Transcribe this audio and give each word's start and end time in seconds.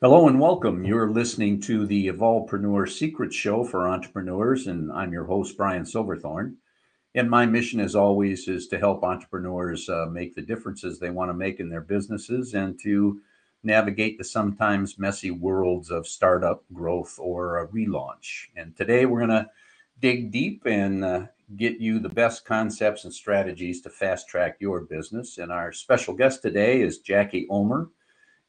Hello 0.00 0.28
and 0.28 0.38
welcome. 0.38 0.84
You're 0.84 1.10
listening 1.10 1.60
to 1.62 1.84
the 1.84 2.06
Evolvepreneur 2.06 2.88
Secret 2.88 3.34
Show 3.34 3.64
for 3.64 3.88
entrepreneurs, 3.88 4.68
and 4.68 4.92
I'm 4.92 5.12
your 5.12 5.24
host, 5.24 5.56
Brian 5.56 5.84
Silverthorne. 5.84 6.56
And 7.16 7.28
my 7.28 7.46
mission, 7.46 7.80
as 7.80 7.96
always, 7.96 8.46
is 8.46 8.68
to 8.68 8.78
help 8.78 9.02
entrepreneurs 9.02 9.88
uh, 9.88 10.06
make 10.06 10.36
the 10.36 10.40
differences 10.40 11.00
they 11.00 11.10
want 11.10 11.30
to 11.30 11.34
make 11.34 11.58
in 11.58 11.68
their 11.68 11.80
businesses 11.80 12.54
and 12.54 12.78
to 12.84 13.20
navigate 13.64 14.18
the 14.18 14.24
sometimes 14.24 15.00
messy 15.00 15.32
worlds 15.32 15.90
of 15.90 16.06
startup 16.06 16.62
growth 16.72 17.18
or 17.18 17.68
relaunch. 17.74 18.46
And 18.54 18.76
today 18.76 19.04
we're 19.04 19.26
going 19.26 19.30
to 19.30 19.50
dig 19.98 20.30
deep 20.30 20.62
and 20.64 21.04
uh, 21.04 21.22
get 21.56 21.80
you 21.80 21.98
the 21.98 22.08
best 22.08 22.44
concepts 22.44 23.02
and 23.02 23.12
strategies 23.12 23.80
to 23.80 23.90
fast 23.90 24.28
track 24.28 24.58
your 24.60 24.82
business. 24.82 25.38
And 25.38 25.50
our 25.50 25.72
special 25.72 26.14
guest 26.14 26.40
today 26.40 26.82
is 26.82 26.98
Jackie 26.98 27.48
Ulmer. 27.50 27.88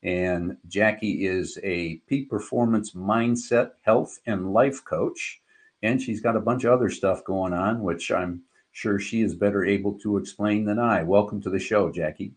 And 0.04 0.58
Jackie 0.68 1.26
is 1.26 1.60
a 1.64 1.98
peak 2.08 2.30
performance 2.30 2.92
mindset, 2.92 3.72
health, 3.82 4.20
and 4.26 4.54
life 4.54 4.84
coach. 4.86 5.42
And 5.84 6.02
she's 6.02 6.22
got 6.22 6.36
a 6.36 6.42
bunch 6.42 6.64
of 6.64 6.74
other 6.74 6.90
stuff 6.90 7.24
going 7.24 7.54
on, 7.54 7.82
which 7.82 8.12
I'm 8.12 8.44
sure 8.72 9.00
she 9.00 9.22
is 9.22 9.36
better 9.36 9.66
able 9.66 9.98
to 10.00 10.18
explain 10.18 10.66
than 10.66 10.80
I. 10.80 11.04
Welcome 11.04 11.42
to 11.42 11.50
the 11.50 11.60
show, 11.60 11.92
Jackie. 11.92 12.34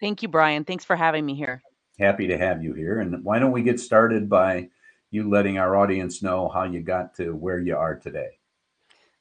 Thank 0.00 0.22
you, 0.22 0.28
Brian. 0.28 0.64
Thanks 0.64 0.84
for 0.84 0.96
having 0.96 1.26
me 1.26 1.34
here. 1.34 1.62
Happy 1.98 2.26
to 2.26 2.38
have 2.38 2.62
you 2.62 2.72
here. 2.72 3.00
And 3.00 3.22
why 3.24 3.38
don't 3.38 3.52
we 3.52 3.62
get 3.62 3.78
started 3.78 4.28
by 4.28 4.70
you 5.10 5.28
letting 5.28 5.58
our 5.58 5.76
audience 5.76 6.22
know 6.22 6.48
how 6.48 6.64
you 6.64 6.80
got 6.80 7.14
to 7.16 7.32
where 7.34 7.60
you 7.60 7.76
are 7.76 7.94
today? 7.94 8.38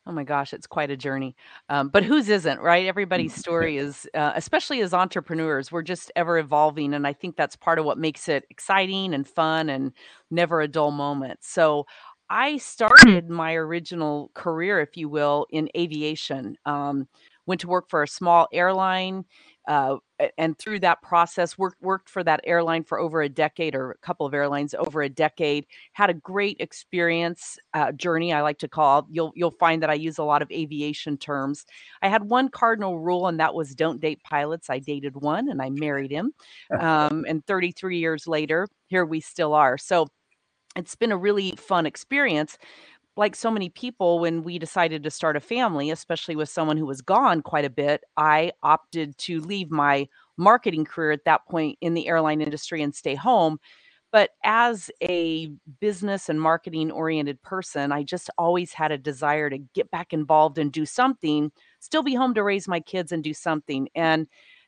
Oh 0.08 0.12
my 0.12 0.24
gosh, 0.24 0.52
it's 0.52 0.66
quite 0.66 0.90
a 0.90 0.98
journey. 0.98 1.36
Um, 1.70 1.90
but 1.90 2.04
whose 2.04 2.28
isn't, 2.28 2.60
right? 2.60 2.88
Everybody's 2.88 3.36
story 3.36 3.78
is, 3.78 4.08
uh, 4.16 4.32
especially 4.36 4.82
as 4.82 4.96
entrepreneurs, 4.96 5.72
we're 5.72 5.84
just 5.84 6.12
ever 6.16 6.40
evolving. 6.40 6.96
And 6.96 7.06
I 7.06 7.14
think 7.14 7.36
that's 7.36 7.56
part 7.56 7.78
of 7.78 7.86
what 7.86 8.00
makes 8.00 8.28
it 8.28 8.46
exciting 8.50 9.14
and 9.14 9.28
fun 9.28 9.70
and 9.70 9.92
never 10.32 10.60
a 10.60 10.68
dull 10.68 10.90
moment. 10.90 11.40
So 11.44 11.86
I 12.32 12.58
started 12.58 13.30
my 13.30 13.54
original 13.54 14.32
career, 14.34 14.80
if 14.80 14.98
you 14.98 15.08
will, 15.08 15.46
in 15.52 15.70
aviation. 15.78 16.58
Um, 16.66 17.08
went 17.46 17.62
to 17.62 17.68
work 17.68 17.90
for 17.90 18.02
a 18.02 18.08
small 18.08 18.48
airline 18.54 19.26
uh, 19.68 19.98
and 20.38 20.58
through 20.58 20.80
that 20.80 21.02
process 21.02 21.58
worked 21.58 21.82
worked 21.82 22.10
for 22.10 22.24
that 22.24 22.42
airline 22.44 22.84
for 22.84 23.00
over 23.00 23.22
a 23.22 23.30
decade 23.30 23.76
or 23.76 23.92
a 23.92 23.98
couple 24.00 24.26
of 24.26 24.34
airlines 24.34 24.74
over 24.74 25.02
a 25.02 25.10
decade 25.10 25.66
had 25.94 26.10
a 26.10 26.14
great 26.14 26.58
experience 26.60 27.58
uh, 27.74 27.92
journey 27.92 28.34
i 28.34 28.42
like 28.42 28.58
to 28.58 28.68
call. 28.68 29.08
You'll 29.10 29.32
you'll 29.36 29.52
find 29.52 29.82
that 29.84 29.90
i 29.90 29.94
use 29.94 30.18
a 30.18 30.24
lot 30.24 30.42
of 30.42 30.52
aviation 30.52 31.18
terms. 31.18 31.66
I 32.02 32.10
had 32.10 32.24
one 32.24 32.50
cardinal 32.50 33.00
rule 33.00 33.28
and 33.28 33.40
that 33.40 33.54
was 33.54 33.76
don't 33.76 34.02
date 34.02 34.22
pilots. 34.24 34.70
I 34.70 34.80
dated 34.80 35.16
one 35.16 35.50
and 35.50 35.62
i 35.62 35.70
married 35.70 36.12
him 36.12 36.34
um, 36.80 37.26
and 37.28 37.46
33 37.46 37.98
years 37.98 38.28
later 38.28 38.68
here 38.88 39.06
we 39.06 39.22
still 39.22 39.54
are. 39.54 39.78
So 39.78 40.08
it's 40.76 40.96
been 40.96 41.12
a 41.12 41.18
really 41.18 41.52
fun 41.52 41.86
experience 41.86 42.58
like 43.18 43.36
so 43.36 43.52
many 43.52 43.70
people, 43.70 44.20
when 44.20 44.44
we 44.44 44.58
decided 44.58 45.04
to 45.04 45.12
start 45.12 45.36
a 45.36 45.42
family, 45.42 45.92
especially 45.92 46.36
with 46.36 46.50
someone 46.50 46.78
who 46.78 46.86
was 46.86 47.02
gone 47.02 47.42
quite 47.42 47.66
a 47.66 47.70
bit, 47.70 48.04
I 48.16 48.54
opted 48.64 49.18
to 49.20 49.42
leave 49.42 49.70
my 49.70 50.08
marketing 50.38 50.86
career 50.86 51.12
at 51.12 51.26
that 51.26 51.46
point 51.50 51.78
in 51.82 51.94
the 51.94 52.08
airline 52.08 52.42
industry 52.42 52.82
and 52.82 52.96
stay 52.96 53.16
home. 53.16 53.60
But 54.12 54.32
as 54.44 54.92
a 55.02 55.52
business 55.80 56.30
and 56.30 56.42
marketing 56.42 56.92
oriented 56.92 57.42
person, 57.44 57.92
I 57.92 58.04
just 58.04 58.30
always 58.38 58.74
had 58.74 58.92
a 58.92 58.98
desire 58.98 59.50
to 59.50 59.58
get 59.74 59.90
back 59.92 60.14
involved 60.14 60.58
and 60.58 60.72
do 60.72 60.86
something, 60.86 61.52
still 61.80 62.04
be 62.04 62.16
home 62.16 62.34
to 62.34 62.44
raise 62.44 62.68
my 62.68 62.82
kids 62.82 63.12
and 63.12 63.24
do 63.24 63.34
something. 63.34 63.88
And 63.96 64.28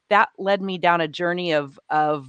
that 0.10 0.30
led 0.38 0.62
me 0.62 0.78
down 0.78 1.02
a 1.02 1.08
journey 1.08 1.54
of 1.54 1.80
of 1.90 2.28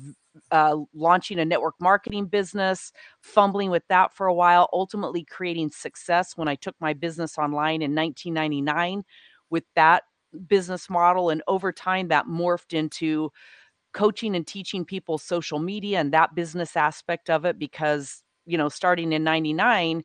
uh, 0.50 0.76
launching 0.94 1.38
a 1.38 1.44
network 1.44 1.74
marketing 1.80 2.26
business, 2.26 2.92
fumbling 3.20 3.70
with 3.70 3.84
that 3.88 4.12
for 4.12 4.26
a 4.26 4.34
while, 4.34 4.68
ultimately 4.72 5.24
creating 5.24 5.70
success 5.70 6.36
when 6.36 6.48
I 6.48 6.54
took 6.54 6.74
my 6.80 6.92
business 6.92 7.38
online 7.38 7.82
in 7.82 7.94
1999 7.94 9.04
with 9.50 9.64
that 9.76 10.04
business 10.46 10.90
model. 10.90 11.30
And 11.30 11.42
over 11.46 11.72
time, 11.72 12.08
that 12.08 12.26
morphed 12.26 12.72
into 12.76 13.30
coaching 13.92 14.34
and 14.34 14.46
teaching 14.46 14.84
people 14.84 15.18
social 15.18 15.58
media 15.58 16.00
and 16.00 16.12
that 16.12 16.34
business 16.34 16.76
aspect 16.76 17.30
of 17.30 17.44
it 17.44 17.58
because, 17.58 18.22
you 18.46 18.58
know, 18.58 18.68
starting 18.68 19.12
in 19.12 19.22
99, 19.22 20.02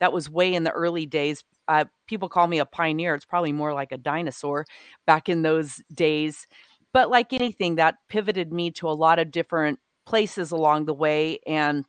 that 0.00 0.12
was 0.12 0.30
way 0.30 0.54
in 0.54 0.64
the 0.64 0.70
early 0.70 1.06
days. 1.06 1.42
Uh, 1.68 1.84
people 2.06 2.28
call 2.28 2.46
me 2.46 2.58
a 2.58 2.66
pioneer. 2.66 3.14
It's 3.14 3.24
probably 3.24 3.52
more 3.52 3.72
like 3.72 3.92
a 3.92 3.98
dinosaur 3.98 4.66
back 5.06 5.28
in 5.28 5.42
those 5.42 5.80
days 5.94 6.46
but 6.92 7.10
like 7.10 7.32
anything, 7.32 7.76
that 7.76 7.96
pivoted 8.08 8.52
me 8.52 8.70
to 8.72 8.88
a 8.88 8.92
lot 8.92 9.18
of 9.18 9.30
different 9.30 9.78
places 10.06 10.50
along 10.50 10.86
the 10.86 10.94
way. 10.94 11.38
And 11.46 11.84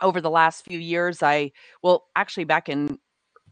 over 0.00 0.20
the 0.20 0.30
last 0.30 0.64
few 0.64 0.78
years, 0.78 1.22
I, 1.22 1.52
well, 1.82 2.06
actually, 2.16 2.44
back 2.44 2.68
in 2.68 2.98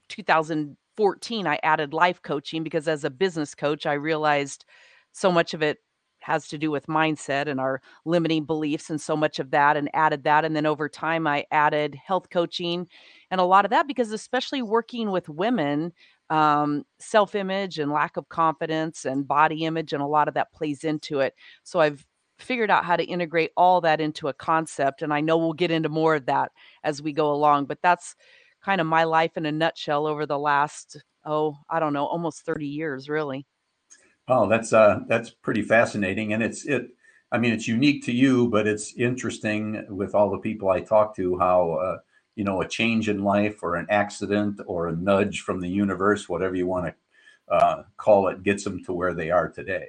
2014, 0.09 1.47
I 1.47 1.59
added 1.63 1.93
life 1.93 2.23
coaching 2.23 2.63
because 2.63 2.89
as 2.89 3.05
a 3.05 3.11
business 3.11 3.55
coach, 3.55 3.87
I 3.87 3.95
realized 3.95 4.65
so 5.13 5.33
much 5.33 5.55
of 5.55 5.63
it 5.63 5.79
has 6.27 6.49
to 6.49 6.59
do 6.59 6.71
with 6.71 6.87
mindset 6.87 7.49
and 7.49 7.61
our 7.61 7.81
limiting 8.05 8.45
beliefs 8.45 8.91
and 8.91 9.01
so 9.01 9.17
much 9.17 9.39
of 9.39 9.51
that 9.51 9.77
and 9.77 9.89
added 9.95 10.25
that 10.25 10.45
and 10.45 10.55
then 10.55 10.67
over 10.67 10.89
time 10.89 11.27
I 11.27 11.45
added 11.51 11.95
health 11.95 12.29
coaching 12.31 12.87
and 13.31 13.41
a 13.41 13.45
lot 13.45 13.65
of 13.65 13.71
that 13.71 13.87
because 13.87 14.13
especially 14.13 14.63
working 14.63 15.11
with 15.11 15.29
women 15.29 15.93
um, 16.31 16.85
self 16.99 17.35
image 17.35 17.79
and 17.79 17.93
lack 17.93 18.17
of 18.17 18.29
confidence 18.29 19.05
and 19.05 19.27
body 19.27 19.65
image, 19.65 19.93
and 19.93 20.03
a 20.03 20.07
lot 20.07 20.29
of 20.29 20.35
that 20.35 20.53
plays 20.53 20.85
into 20.85 21.21
it. 21.21 21.35
So 21.63 21.81
I've 21.81 22.05
figured 22.39 22.71
out 22.71 22.85
how 22.85 22.97
to 22.97 23.05
integrate 23.05 23.51
all 23.57 23.81
that 23.81 24.01
into 24.01 24.29
a 24.29 24.33
concept. 24.35 25.03
And 25.03 25.13
I 25.13 25.21
know 25.21 25.39
we'll 25.39 25.53
get 25.53 25.71
into 25.71 25.89
more 25.89 26.17
of 26.17 26.27
that 26.27 26.53
as 26.85 27.01
we 27.01 27.13
go 27.13 27.33
along, 27.33 27.67
but 27.67 27.79
that's 27.83 28.15
kind 28.63 28.81
of 28.81 28.87
my 28.87 29.05
life 29.05 29.37
in 29.37 29.47
a 29.47 29.53
nutshell 29.53 30.07
over 30.07 30.27
the 30.27 30.39
last, 30.39 31.03
oh, 31.25 31.57
I 31.71 31.81
don't 31.81 31.93
know, 31.93 32.07
almost 32.07 32.45
30 32.45 32.67
years, 32.67 33.09
really. 33.09 33.47
Oh, 34.29 34.49
that's 34.49 34.73
uh 34.73 35.01
that's 35.09 35.31
pretty 35.31 35.63
fascinating. 35.63 36.33
And 36.33 36.43
it's 36.43 36.65
it 36.67 36.89
I 37.33 37.39
mean 37.39 37.53
it's 37.53 37.69
unique 37.69 38.05
to 38.07 38.13
you, 38.13 38.49
but 38.49 38.67
it's 38.67 38.95
interesting 38.97 39.85
with 39.89 40.15
all 40.15 40.31
the 40.31 40.39
people 40.39 40.69
I 40.71 40.81
talk 40.81 41.15
to 41.17 41.39
how 41.39 41.73
uh 41.73 41.99
you 42.35 42.45
know 42.45 42.61
a 42.61 42.69
change 42.69 43.09
in 43.09 43.23
life 43.23 43.63
or 43.63 43.77
an 43.77 43.87
accident 43.91 44.61
or 44.67 44.89
a 44.89 44.97
nudge 44.97 45.41
from 45.41 45.61
the 45.61 45.69
universe 45.69 46.29
whatever 46.29 46.55
you 46.55 46.67
want 46.67 46.87
to 46.87 46.95
uh, 47.55 47.83
call 47.97 48.29
it 48.29 48.43
gets 48.43 48.65
them 48.65 48.83
to 48.85 48.93
where 48.93 49.15
they 49.15 49.31
are 49.31 49.49
today 49.49 49.87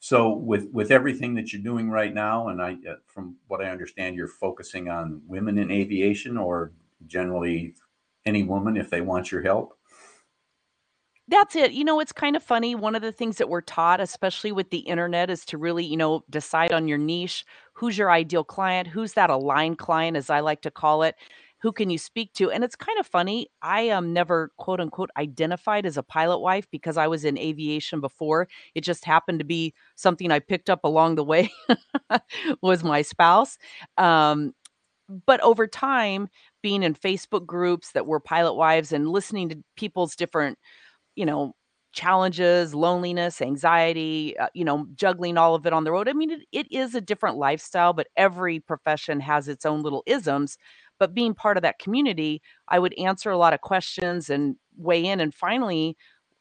so 0.00 0.30
with 0.34 0.68
with 0.72 0.90
everything 0.92 1.34
that 1.34 1.52
you're 1.52 1.62
doing 1.62 1.90
right 1.90 2.14
now 2.14 2.48
and 2.48 2.62
i 2.62 2.72
uh, 2.90 2.94
from 3.06 3.36
what 3.48 3.62
i 3.62 3.70
understand 3.70 4.16
you're 4.16 4.28
focusing 4.28 4.88
on 4.90 5.22
women 5.26 5.58
in 5.58 5.70
aviation 5.70 6.36
or 6.38 6.72
generally 7.06 7.74
any 8.26 8.42
woman 8.44 8.76
if 8.76 8.90
they 8.90 9.00
want 9.02 9.32
your 9.32 9.42
help 9.42 9.75
that's 11.28 11.56
it. 11.56 11.72
You 11.72 11.84
know, 11.84 12.00
it's 12.00 12.12
kind 12.12 12.36
of 12.36 12.42
funny. 12.42 12.74
One 12.74 12.94
of 12.94 13.02
the 13.02 13.12
things 13.12 13.38
that 13.38 13.48
we're 13.48 13.60
taught, 13.60 14.00
especially 14.00 14.52
with 14.52 14.70
the 14.70 14.78
internet, 14.78 15.30
is 15.30 15.44
to 15.46 15.58
really, 15.58 15.84
you 15.84 15.96
know, 15.96 16.24
decide 16.30 16.72
on 16.72 16.88
your 16.88 16.98
niche. 16.98 17.44
Who's 17.74 17.98
your 17.98 18.10
ideal 18.10 18.44
client? 18.44 18.88
Who's 18.88 19.14
that 19.14 19.30
aligned 19.30 19.78
client, 19.78 20.16
as 20.16 20.30
I 20.30 20.40
like 20.40 20.62
to 20.62 20.70
call 20.70 21.02
it? 21.02 21.16
who 21.60 21.72
can 21.72 21.90
you 21.90 21.98
speak 21.98 22.32
to? 22.34 22.50
And 22.50 22.62
it's 22.62 22.76
kind 22.76 22.98
of 22.98 23.06
funny. 23.06 23.48
I 23.62 23.82
am 23.82 24.12
never 24.12 24.50
quote 24.58 24.80
unquote 24.80 25.10
identified 25.16 25.86
as 25.86 25.96
a 25.96 26.02
pilot 26.02 26.38
wife 26.38 26.66
because 26.70 26.96
I 26.96 27.08
was 27.08 27.24
in 27.24 27.38
aviation 27.38 28.00
before. 28.00 28.48
It 28.74 28.82
just 28.82 29.04
happened 29.04 29.38
to 29.40 29.44
be 29.44 29.74
something 29.94 30.30
I 30.30 30.38
picked 30.38 30.70
up 30.70 30.84
along 30.84 31.14
the 31.16 31.24
way 31.24 31.50
was 32.62 32.84
my 32.84 33.02
spouse. 33.02 33.56
Um, 33.96 34.52
but 35.26 35.40
over 35.40 35.66
time, 35.66 36.28
being 36.62 36.82
in 36.82 36.94
Facebook 36.94 37.46
groups 37.46 37.92
that 37.92 38.06
were 38.06 38.20
pilot 38.20 38.54
wives 38.54 38.92
and 38.92 39.08
listening 39.08 39.48
to 39.50 39.62
people's 39.76 40.16
different, 40.16 40.58
you 41.16 41.26
know, 41.26 41.54
challenges, 41.96 42.74
loneliness, 42.74 43.40
anxiety, 43.40 44.36
uh, 44.38 44.48
you 44.52 44.64
know, 44.64 44.86
juggling 44.94 45.38
all 45.38 45.54
of 45.54 45.66
it 45.66 45.72
on 45.72 45.84
the 45.84 45.90
road. 45.90 46.08
I 46.08 46.12
mean, 46.12 46.30
it, 46.30 46.40
it 46.52 46.70
is 46.70 46.94
a 46.94 47.00
different 47.00 47.38
lifestyle, 47.38 47.94
but 47.94 48.06
every 48.16 48.60
profession 48.60 49.18
has 49.20 49.48
its 49.48 49.64
own 49.64 49.82
little 49.82 50.02
isms. 50.06 50.58
But 50.98 51.14
being 51.14 51.34
part 51.34 51.56
of 51.56 51.62
that 51.62 51.78
community, 51.78 52.42
I 52.68 52.78
would 52.78 52.94
answer 52.98 53.30
a 53.30 53.38
lot 53.38 53.54
of 53.54 53.62
questions 53.62 54.28
and 54.30 54.56
weigh 54.76 55.06
in. 55.06 55.20
And 55.20 55.34
finally, 55.34 55.96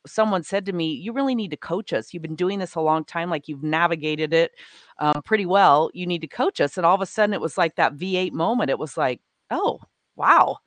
someone 0.06 0.44
said 0.44 0.66
to 0.66 0.74
me, 0.74 0.92
You 0.92 1.13
really 1.13 1.36
need 1.36 1.51
to 1.51 1.57
coach 1.57 1.94
us. 1.94 2.13
You've 2.13 2.24
been 2.24 2.36
doing 2.36 2.60
this 2.60 2.75
a 2.75 2.81
long 2.81 3.06
time, 3.06 3.30
like 3.30 3.48
you've 3.48 3.63
navigated 3.63 4.33
it 4.33 4.51
um, 5.00 5.21
pretty 5.24 5.45
well. 5.45 5.89
You 5.94 6.06
need 6.06 6.21
to 6.21 6.28
coach 6.28 6.60
us. 6.62 6.78
And 6.78 6.86
all 6.86 6.95
of 6.95 7.01
a 7.01 7.06
sudden, 7.06 7.33
it 7.33 7.42
was 7.42 7.57
like 7.57 7.75
that 7.75 7.95
V8 7.95 8.33
moment. 8.33 8.69
It 8.69 8.80
was 8.80 8.98
like, 8.98 9.21
Oh, 9.51 9.80
wow. 10.16 10.57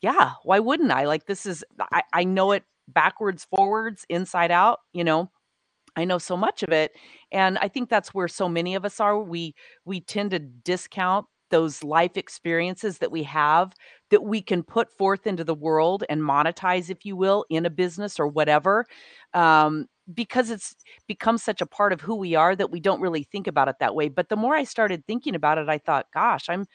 Yeah. 0.00 0.32
Why 0.44 0.60
wouldn't 0.60 0.92
I? 0.92 1.04
Like, 1.06 1.26
this 1.26 1.46
is, 1.46 1.64
I, 1.92 2.02
I 2.12 2.24
know 2.24 2.52
it 2.52 2.64
backwards, 2.88 3.46
forwards, 3.54 4.04
inside 4.08 4.50
out, 4.50 4.80
you 4.92 5.04
know. 5.04 5.30
I 5.96 6.04
know 6.04 6.18
so 6.18 6.36
much 6.36 6.62
of 6.62 6.70
it 6.70 6.92
and 7.32 7.58
I 7.58 7.68
think 7.68 7.88
that's 7.88 8.14
where 8.14 8.28
so 8.28 8.48
many 8.48 8.76
of 8.76 8.84
us 8.84 9.00
are 9.00 9.20
we 9.20 9.54
we 9.84 10.00
tend 10.00 10.30
to 10.30 10.38
discount 10.38 11.26
those 11.50 11.82
life 11.82 12.16
experiences 12.16 12.98
that 12.98 13.10
we 13.10 13.22
have 13.24 13.72
that 14.10 14.22
we 14.22 14.40
can 14.42 14.62
put 14.62 14.92
forth 14.96 15.26
into 15.26 15.44
the 15.44 15.54
world 15.54 16.04
and 16.08 16.20
monetize 16.22 16.90
if 16.90 17.04
you 17.04 17.16
will 17.16 17.44
in 17.50 17.66
a 17.66 17.70
business 17.70 18.18
or 18.20 18.28
whatever 18.28 18.86
um, 19.34 19.86
because 20.14 20.50
it's 20.50 20.74
become 21.06 21.38
such 21.38 21.60
a 21.60 21.66
part 21.66 21.92
of 21.92 22.00
who 22.00 22.14
we 22.14 22.34
are 22.34 22.56
that 22.56 22.70
we 22.70 22.80
don't 22.80 23.00
really 23.00 23.24
think 23.24 23.46
about 23.46 23.68
it 23.68 23.76
that 23.80 23.94
way 23.94 24.08
but 24.08 24.28
the 24.28 24.36
more 24.36 24.54
i 24.54 24.64
started 24.64 25.04
thinking 25.06 25.34
about 25.34 25.58
it 25.58 25.68
i 25.68 25.78
thought 25.78 26.06
gosh 26.14 26.48
i'm 26.48 26.66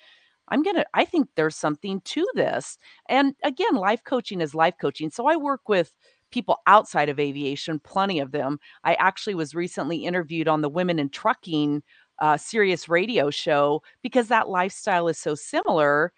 I'm 0.50 0.64
going 0.64 0.76
to, 0.76 0.86
I 0.94 1.06
think 1.06 1.30
there's 1.36 1.56
something 1.56 2.02
to 2.02 2.28
this. 2.36 2.78
And 3.10 3.36
again, 3.44 3.76
life 3.76 4.04
coaching 4.04 4.42
is 4.42 4.56
life 4.56 4.76
coaching. 4.80 5.10
So 5.10 5.28
I 5.28 5.36
work 5.36 5.68
with 5.68 5.94
people 6.32 6.58
outside 6.68 7.10
of 7.10 7.20
aviation, 7.20 7.80
plenty 7.80 8.20
of 8.20 8.32
them. 8.32 8.60
I 8.84 8.96
actually 8.96 9.36
was 9.36 9.56
recently 9.56 10.06
interviewed 10.06 10.48
on 10.48 10.62
the 10.62 10.70
Women 10.70 11.00
in 11.00 11.10
Trucking 11.10 11.84
uh, 12.20 12.38
Sirius 12.38 12.90
radio 12.90 13.30
show 13.30 13.82
because 14.02 14.28
that 14.28 14.50
lifestyle 14.50 15.08
is 15.08 15.18
so 15.18 15.36
similar 15.36 16.12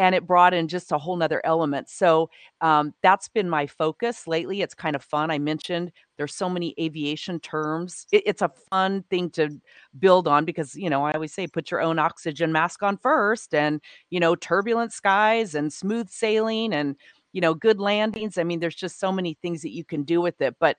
and 0.00 0.14
it 0.14 0.26
brought 0.26 0.54
in 0.54 0.66
just 0.66 0.92
a 0.92 0.98
whole 0.98 1.14
nother 1.14 1.42
element. 1.44 1.90
So 1.90 2.30
um, 2.62 2.94
that's 3.02 3.28
been 3.28 3.50
my 3.50 3.66
focus 3.66 4.26
lately. 4.26 4.62
It's 4.62 4.72
kind 4.72 4.96
of 4.96 5.04
fun. 5.04 5.30
I 5.30 5.38
mentioned 5.38 5.92
there's 6.16 6.34
so 6.34 6.48
many 6.48 6.74
aviation 6.80 7.38
terms. 7.38 8.06
It, 8.10 8.22
it's 8.24 8.40
a 8.40 8.50
fun 8.70 9.04
thing 9.10 9.28
to 9.32 9.50
build 9.98 10.26
on 10.26 10.46
because 10.46 10.74
you 10.74 10.88
know 10.88 11.04
I 11.04 11.12
always 11.12 11.34
say 11.34 11.46
put 11.46 11.70
your 11.70 11.82
own 11.82 11.98
oxygen 11.98 12.50
mask 12.50 12.82
on 12.82 12.96
first, 12.96 13.54
and 13.54 13.82
you 14.08 14.20
know 14.20 14.34
turbulent 14.34 14.94
skies 14.94 15.54
and 15.54 15.70
smooth 15.70 16.08
sailing 16.08 16.72
and 16.72 16.96
you 17.32 17.42
know 17.42 17.52
good 17.52 17.78
landings. 17.78 18.38
I 18.38 18.44
mean, 18.44 18.60
there's 18.60 18.74
just 18.74 18.98
so 18.98 19.12
many 19.12 19.36
things 19.42 19.60
that 19.60 19.74
you 19.74 19.84
can 19.84 20.04
do 20.04 20.22
with 20.22 20.40
it. 20.40 20.56
But 20.58 20.78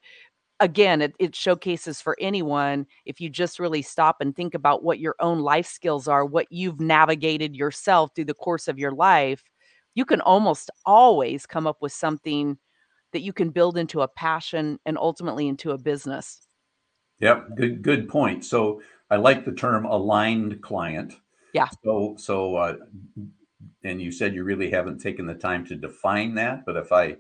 again, 0.62 1.02
it, 1.02 1.14
it 1.20 1.36
showcases 1.36 2.00
for 2.00 2.16
anyone 2.22 2.86
if 3.06 3.20
you 3.20 3.30
just 3.30 3.60
really 3.60 3.82
stop 3.82 4.22
and 4.22 4.34
think 4.34 4.54
about 4.54 4.84
what 4.84 5.00
your 5.00 5.16
own 5.20 5.40
life 5.40 5.66
skills 5.66 6.08
are, 6.08 6.24
what 6.24 6.48
you've 6.50 6.80
navigated 6.80 7.56
yourself 7.56 8.12
through 8.16 8.26
the 8.26 8.34
course 8.34 8.68
of 8.70 8.80
your 8.80 8.92
life, 8.92 9.44
you 9.96 10.06
can 10.06 10.22
almost 10.22 10.70
always 10.86 11.46
come 11.46 11.68
up 11.68 11.82
with 11.82 11.92
something 11.92 12.58
that 13.12 13.22
you 13.22 13.34
can 13.34 13.50
build 13.50 13.78
into 13.78 14.02
a 14.02 14.08
passion 14.08 14.80
and 14.86 14.98
ultimately 14.98 15.48
into 15.48 15.72
a 15.72 15.78
business. 15.78 16.48
Yep, 17.20 17.56
good 17.56 17.82
good 17.82 18.08
point. 18.08 18.46
So 18.46 18.82
I 19.10 19.18
like 19.18 19.44
the 19.44 19.52
term 19.52 19.86
aligned 19.86 20.62
client. 20.62 21.14
Yeah. 21.54 21.68
So 21.84 22.16
so 22.18 22.56
uh, 22.56 22.76
and 23.84 24.02
you 24.02 24.12
said 24.12 24.34
you 24.34 24.44
really 24.44 24.72
haven't 24.72 25.00
taken 25.00 25.26
the 25.26 25.34
time 25.34 25.66
to 25.66 25.76
define 25.76 26.36
that, 26.36 26.66
but 26.66 26.78
if 26.78 26.92
I 26.92 27.18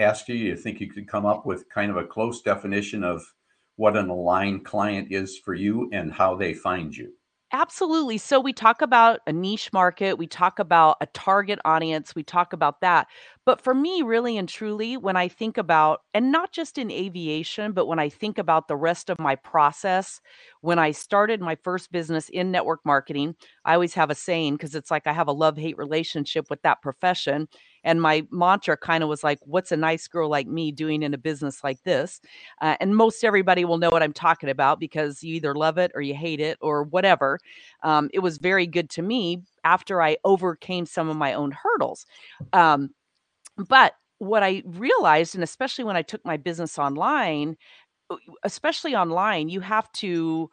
ask 0.00 0.28
you, 0.28 0.34
you 0.34 0.56
think 0.56 0.80
you 0.80 0.90
could 0.90 1.08
come 1.08 1.26
up 1.26 1.46
with 1.46 1.68
kind 1.68 1.90
of 1.90 1.96
a 1.96 2.06
close 2.06 2.42
definition 2.42 3.04
of 3.04 3.22
what 3.76 3.96
an 3.96 4.08
aligned 4.08 4.64
client 4.64 5.08
is 5.10 5.38
for 5.38 5.54
you 5.54 5.88
and 5.92 6.12
how 6.12 6.36
they 6.36 6.54
find 6.54 6.96
you? 6.96 7.12
Absolutely. 7.52 8.16
So 8.16 8.38
we 8.38 8.52
talk 8.52 8.80
about 8.80 9.20
a 9.26 9.32
niche 9.32 9.72
market, 9.72 10.18
we 10.18 10.28
talk 10.28 10.60
about 10.60 10.98
a 11.00 11.06
target 11.06 11.58
audience, 11.64 12.14
we 12.14 12.22
talk 12.22 12.52
about 12.52 12.80
that. 12.80 13.08
But 13.44 13.60
for 13.60 13.74
me, 13.74 14.02
really 14.02 14.36
and 14.36 14.48
truly, 14.48 14.96
when 14.96 15.16
I 15.16 15.26
think 15.26 15.58
about, 15.58 16.02
and 16.14 16.30
not 16.30 16.52
just 16.52 16.78
in 16.78 16.92
aviation, 16.92 17.72
but 17.72 17.86
when 17.86 17.98
I 17.98 18.08
think 18.08 18.38
about 18.38 18.68
the 18.68 18.76
rest 18.76 19.10
of 19.10 19.18
my 19.18 19.34
process, 19.34 20.20
when 20.60 20.78
I 20.78 20.92
started 20.92 21.40
my 21.40 21.56
first 21.56 21.90
business 21.90 22.28
in 22.28 22.52
network 22.52 22.80
marketing, 22.84 23.34
I 23.64 23.74
always 23.74 23.94
have 23.94 24.10
a 24.10 24.14
saying 24.14 24.54
because 24.54 24.76
it's 24.76 24.90
like 24.90 25.08
I 25.08 25.12
have 25.12 25.26
a 25.26 25.32
love 25.32 25.56
hate 25.56 25.76
relationship 25.76 26.46
with 26.50 26.62
that 26.62 26.82
profession. 26.82 27.48
And 27.84 28.00
my 28.00 28.26
mantra 28.30 28.76
kind 28.76 29.02
of 29.02 29.08
was 29.08 29.24
like, 29.24 29.38
what's 29.42 29.72
a 29.72 29.76
nice 29.76 30.06
girl 30.08 30.28
like 30.28 30.46
me 30.46 30.72
doing 30.72 31.02
in 31.02 31.14
a 31.14 31.18
business 31.18 31.64
like 31.64 31.82
this? 31.82 32.20
Uh, 32.60 32.76
and 32.80 32.96
most 32.96 33.24
everybody 33.24 33.64
will 33.64 33.78
know 33.78 33.90
what 33.90 34.02
I'm 34.02 34.12
talking 34.12 34.48
about 34.48 34.80
because 34.80 35.22
you 35.22 35.36
either 35.36 35.54
love 35.54 35.78
it 35.78 35.92
or 35.94 36.02
you 36.02 36.14
hate 36.14 36.40
it 36.40 36.58
or 36.60 36.84
whatever. 36.84 37.38
Um, 37.82 38.10
it 38.12 38.20
was 38.20 38.38
very 38.38 38.66
good 38.66 38.90
to 38.90 39.02
me 39.02 39.42
after 39.64 40.02
I 40.02 40.16
overcame 40.24 40.86
some 40.86 41.08
of 41.08 41.16
my 41.16 41.34
own 41.34 41.52
hurdles. 41.52 42.06
Um, 42.52 42.90
but 43.56 43.94
what 44.18 44.42
I 44.42 44.62
realized, 44.66 45.34
and 45.34 45.44
especially 45.44 45.84
when 45.84 45.96
I 45.96 46.02
took 46.02 46.24
my 46.24 46.36
business 46.36 46.78
online, 46.78 47.56
especially 48.42 48.94
online, 48.94 49.48
you 49.48 49.60
have 49.60 49.90
to 49.92 50.50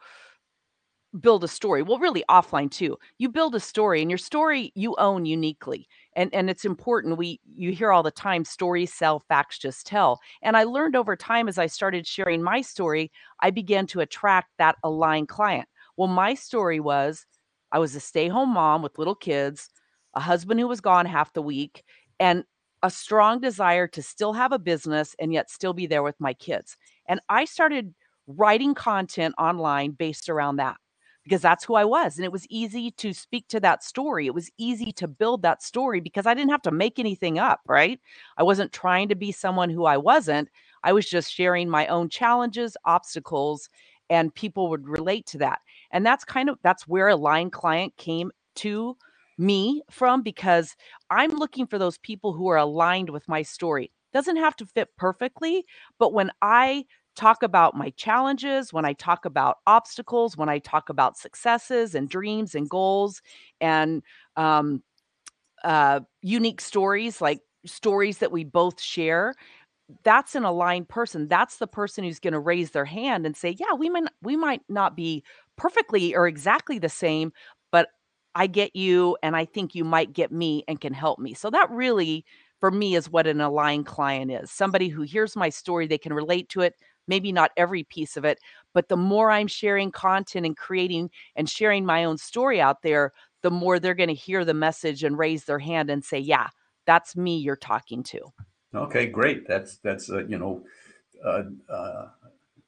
build 1.20 1.44
a 1.44 1.48
story. 1.48 1.82
Well, 1.82 1.98
really 1.98 2.24
offline 2.28 2.70
too. 2.70 2.98
You 3.18 3.28
build 3.28 3.54
a 3.54 3.60
story 3.60 4.02
and 4.02 4.10
your 4.10 4.18
story 4.18 4.72
you 4.74 4.94
own 4.98 5.24
uniquely. 5.24 5.88
And 6.18 6.34
and 6.34 6.50
it's 6.50 6.64
important. 6.64 7.16
We 7.16 7.40
you 7.54 7.70
hear 7.70 7.92
all 7.92 8.02
the 8.02 8.10
time 8.10 8.44
stories 8.44 8.92
sell, 8.92 9.20
facts 9.28 9.56
just 9.58 9.86
tell. 9.86 10.18
And 10.42 10.56
I 10.56 10.64
learned 10.64 10.96
over 10.96 11.14
time 11.14 11.48
as 11.48 11.58
I 11.58 11.66
started 11.66 12.08
sharing 12.08 12.42
my 12.42 12.60
story, 12.60 13.12
I 13.40 13.50
began 13.50 13.86
to 13.88 14.00
attract 14.00 14.48
that 14.58 14.76
aligned 14.82 15.28
client. 15.28 15.68
Well, 15.96 16.08
my 16.08 16.34
story 16.34 16.80
was 16.80 17.24
I 17.70 17.78
was 17.78 17.94
a 17.94 18.00
stay-home 18.00 18.52
mom 18.52 18.82
with 18.82 18.98
little 18.98 19.14
kids, 19.14 19.70
a 20.14 20.20
husband 20.20 20.58
who 20.58 20.66
was 20.66 20.80
gone 20.80 21.06
half 21.06 21.32
the 21.34 21.42
week, 21.42 21.84
and 22.18 22.42
a 22.82 22.90
strong 22.90 23.40
desire 23.40 23.86
to 23.88 24.02
still 24.02 24.32
have 24.32 24.50
a 24.52 24.58
business 24.58 25.14
and 25.20 25.32
yet 25.32 25.50
still 25.50 25.72
be 25.72 25.86
there 25.86 26.02
with 26.02 26.16
my 26.18 26.34
kids. 26.34 26.76
And 27.08 27.20
I 27.28 27.44
started 27.44 27.94
writing 28.26 28.74
content 28.74 29.34
online 29.38 29.92
based 29.92 30.28
around 30.28 30.56
that 30.56 30.78
because 31.28 31.42
that's 31.42 31.64
who 31.64 31.74
I 31.74 31.84
was. 31.84 32.16
And 32.16 32.24
it 32.24 32.32
was 32.32 32.46
easy 32.48 32.90
to 32.92 33.12
speak 33.12 33.48
to 33.48 33.60
that 33.60 33.84
story. 33.84 34.26
It 34.26 34.34
was 34.34 34.50
easy 34.56 34.92
to 34.92 35.06
build 35.06 35.42
that 35.42 35.62
story 35.62 36.00
because 36.00 36.26
I 36.26 36.32
didn't 36.32 36.50
have 36.50 36.62
to 36.62 36.70
make 36.70 36.98
anything 36.98 37.38
up, 37.38 37.60
right? 37.66 38.00
I 38.38 38.42
wasn't 38.42 38.72
trying 38.72 39.10
to 39.10 39.14
be 39.14 39.30
someone 39.30 39.68
who 39.68 39.84
I 39.84 39.98
wasn't. 39.98 40.48
I 40.82 40.94
was 40.94 41.08
just 41.08 41.30
sharing 41.30 41.68
my 41.68 41.86
own 41.88 42.08
challenges, 42.08 42.76
obstacles, 42.86 43.68
and 44.08 44.34
people 44.34 44.70
would 44.70 44.88
relate 44.88 45.26
to 45.26 45.38
that. 45.38 45.60
And 45.90 46.04
that's 46.04 46.24
kind 46.24 46.48
of 46.48 46.58
that's 46.62 46.88
where 46.88 47.08
a 47.08 47.16
line 47.16 47.50
client 47.50 47.94
came 47.98 48.30
to 48.56 48.96
me 49.36 49.82
from 49.90 50.22
because 50.22 50.74
I'm 51.10 51.32
looking 51.32 51.66
for 51.66 51.78
those 51.78 51.98
people 51.98 52.32
who 52.32 52.48
are 52.48 52.56
aligned 52.56 53.10
with 53.10 53.28
my 53.28 53.42
story. 53.42 53.92
Doesn't 54.14 54.36
have 54.36 54.56
to 54.56 54.66
fit 54.66 54.88
perfectly, 54.96 55.66
but 55.98 56.14
when 56.14 56.30
I 56.40 56.86
talk 57.18 57.42
about 57.42 57.74
my 57.76 57.90
challenges, 57.90 58.72
when 58.72 58.84
I 58.84 58.92
talk 58.92 59.24
about 59.24 59.58
obstacles, 59.66 60.36
when 60.36 60.48
I 60.48 60.60
talk 60.60 60.88
about 60.88 61.18
successes 61.18 61.94
and 61.94 62.08
dreams 62.08 62.54
and 62.54 62.70
goals 62.70 63.20
and 63.60 64.02
um, 64.36 64.82
uh, 65.64 66.00
unique 66.22 66.60
stories, 66.60 67.20
like 67.20 67.40
stories 67.66 68.18
that 68.18 68.32
we 68.32 68.44
both 68.44 68.80
share, 68.80 69.34
that's 70.04 70.34
an 70.34 70.44
aligned 70.44 70.88
person. 70.88 71.28
That's 71.28 71.58
the 71.58 71.66
person 71.66 72.04
who's 72.04 72.20
going 72.20 72.34
to 72.34 72.40
raise 72.40 72.70
their 72.72 72.84
hand 72.84 73.26
and 73.26 73.36
say, 73.36 73.56
"Yeah, 73.58 73.74
we 73.78 73.88
might 73.90 74.04
we 74.22 74.36
might 74.36 74.62
not 74.68 74.96
be 74.96 75.24
perfectly 75.56 76.14
or 76.14 76.28
exactly 76.28 76.78
the 76.78 76.88
same, 76.90 77.32
but 77.72 77.88
I 78.34 78.46
get 78.46 78.76
you 78.76 79.16
and 79.22 79.34
I 79.36 79.46
think 79.46 79.74
you 79.74 79.84
might 79.84 80.12
get 80.12 80.30
me 80.32 80.62
and 80.68 80.80
can 80.80 80.92
help 80.92 81.18
me. 81.18 81.34
So 81.34 81.50
that 81.50 81.70
really 81.70 82.24
for 82.60 82.70
me 82.70 82.94
is 82.96 83.10
what 83.10 83.26
an 83.26 83.40
aligned 83.40 83.86
client 83.86 84.30
is. 84.30 84.50
Somebody 84.50 84.88
who 84.88 85.02
hears 85.02 85.36
my 85.36 85.48
story, 85.48 85.86
they 85.86 85.98
can 85.98 86.12
relate 86.12 86.48
to 86.50 86.60
it, 86.62 86.74
maybe 87.08 87.32
not 87.32 87.50
every 87.56 87.82
piece 87.84 88.16
of 88.16 88.24
it, 88.24 88.38
but 88.74 88.88
the 88.88 88.96
more 88.96 89.30
I'm 89.30 89.48
sharing 89.48 89.90
content 89.90 90.46
and 90.46 90.56
creating 90.56 91.10
and 91.34 91.48
sharing 91.48 91.84
my 91.84 92.04
own 92.04 92.18
story 92.18 92.60
out 92.60 92.82
there, 92.82 93.12
the 93.42 93.50
more 93.50 93.78
they're 93.78 93.94
going 93.94 94.08
to 94.08 94.14
hear 94.14 94.44
the 94.44 94.54
message 94.54 95.02
and 95.02 95.18
raise 95.18 95.44
their 95.44 95.58
hand 95.58 95.90
and 95.90 96.04
say, 96.04 96.18
"Yeah, 96.18 96.48
that's 96.86 97.16
me 97.16 97.38
you're 97.38 97.56
talking 97.56 98.02
to." 98.04 98.20
Okay, 98.74 99.06
great. 99.06 99.48
That's 99.48 99.78
that's 99.78 100.10
uh, 100.10 100.26
you 100.26 100.38
know 100.38 100.64
uh, 101.24 101.42
uh, 101.72 102.08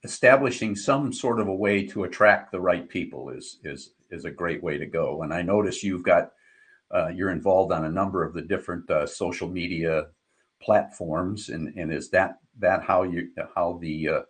establishing 0.05 0.75
some 0.75 1.13
sort 1.13 1.41
of 1.41 1.49
a 1.49 1.55
way 1.55 1.87
to 1.87 2.05
attract 2.05 2.53
the 2.53 2.61
right 2.61 2.89
people 2.89 3.31
is 3.31 3.59
is 3.65 3.93
is 4.11 4.25
a 4.25 4.31
great 4.31 4.63
way 4.63 4.79
to 4.79 4.87
go. 4.87 5.23
And 5.23 5.33
I 5.33 5.43
notice 5.43 5.83
you've 5.83 6.05
got 6.05 6.33
uh, 6.93 7.09
you're 7.09 7.31
involved 7.31 7.73
on 7.73 7.85
a 7.85 7.91
number 7.91 8.25
of 8.25 8.35
the 8.35 8.43
different 8.43 8.91
uh, 8.91 9.07
social 9.07 9.49
media 9.49 10.07
platforms, 10.63 11.49
and 11.49 11.75
and 11.77 11.93
is 11.93 12.11
that 12.11 12.39
that 12.59 12.83
how 12.83 13.03
you 13.03 13.29
how 13.55 13.79
the 13.81 14.09
uh, 14.09 14.21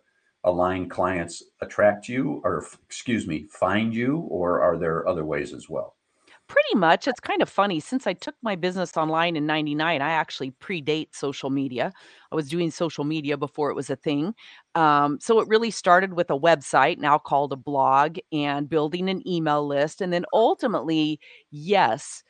aligned 0.43 0.91
clients 0.91 1.43
attract 1.61 2.07
you, 2.07 2.41
or 2.43 2.65
excuse 2.85 3.27
me, 3.27 3.47
find 3.51 3.93
you, 3.93 4.17
or 4.19 4.61
are 4.61 4.77
there 4.77 5.07
other 5.07 5.25
ways 5.25 5.53
as 5.53 5.69
well? 5.69 5.97
Pretty 6.47 6.75
much. 6.75 7.07
It's 7.07 7.19
kind 7.21 7.41
of 7.41 7.49
funny. 7.49 7.79
Since 7.79 8.05
I 8.05 8.13
took 8.13 8.35
my 8.41 8.55
business 8.57 8.97
online 8.97 9.37
in 9.37 9.45
99, 9.45 10.01
I 10.01 10.09
actually 10.11 10.51
predate 10.51 11.15
social 11.15 11.49
media. 11.49 11.93
I 12.31 12.35
was 12.35 12.49
doing 12.49 12.71
social 12.71 13.05
media 13.05 13.37
before 13.37 13.69
it 13.69 13.75
was 13.75 13.89
a 13.89 13.95
thing. 13.95 14.35
Um, 14.75 15.17
so 15.21 15.39
it 15.39 15.47
really 15.47 15.71
started 15.71 16.13
with 16.13 16.29
a 16.29 16.37
website, 16.37 16.97
now 16.97 17.17
called 17.17 17.53
a 17.53 17.57
blog, 17.57 18.17
and 18.33 18.67
building 18.69 19.09
an 19.09 19.25
email 19.25 19.65
list. 19.65 20.01
And 20.01 20.11
then 20.11 20.25
ultimately, 20.33 21.21
yes, 21.51 22.21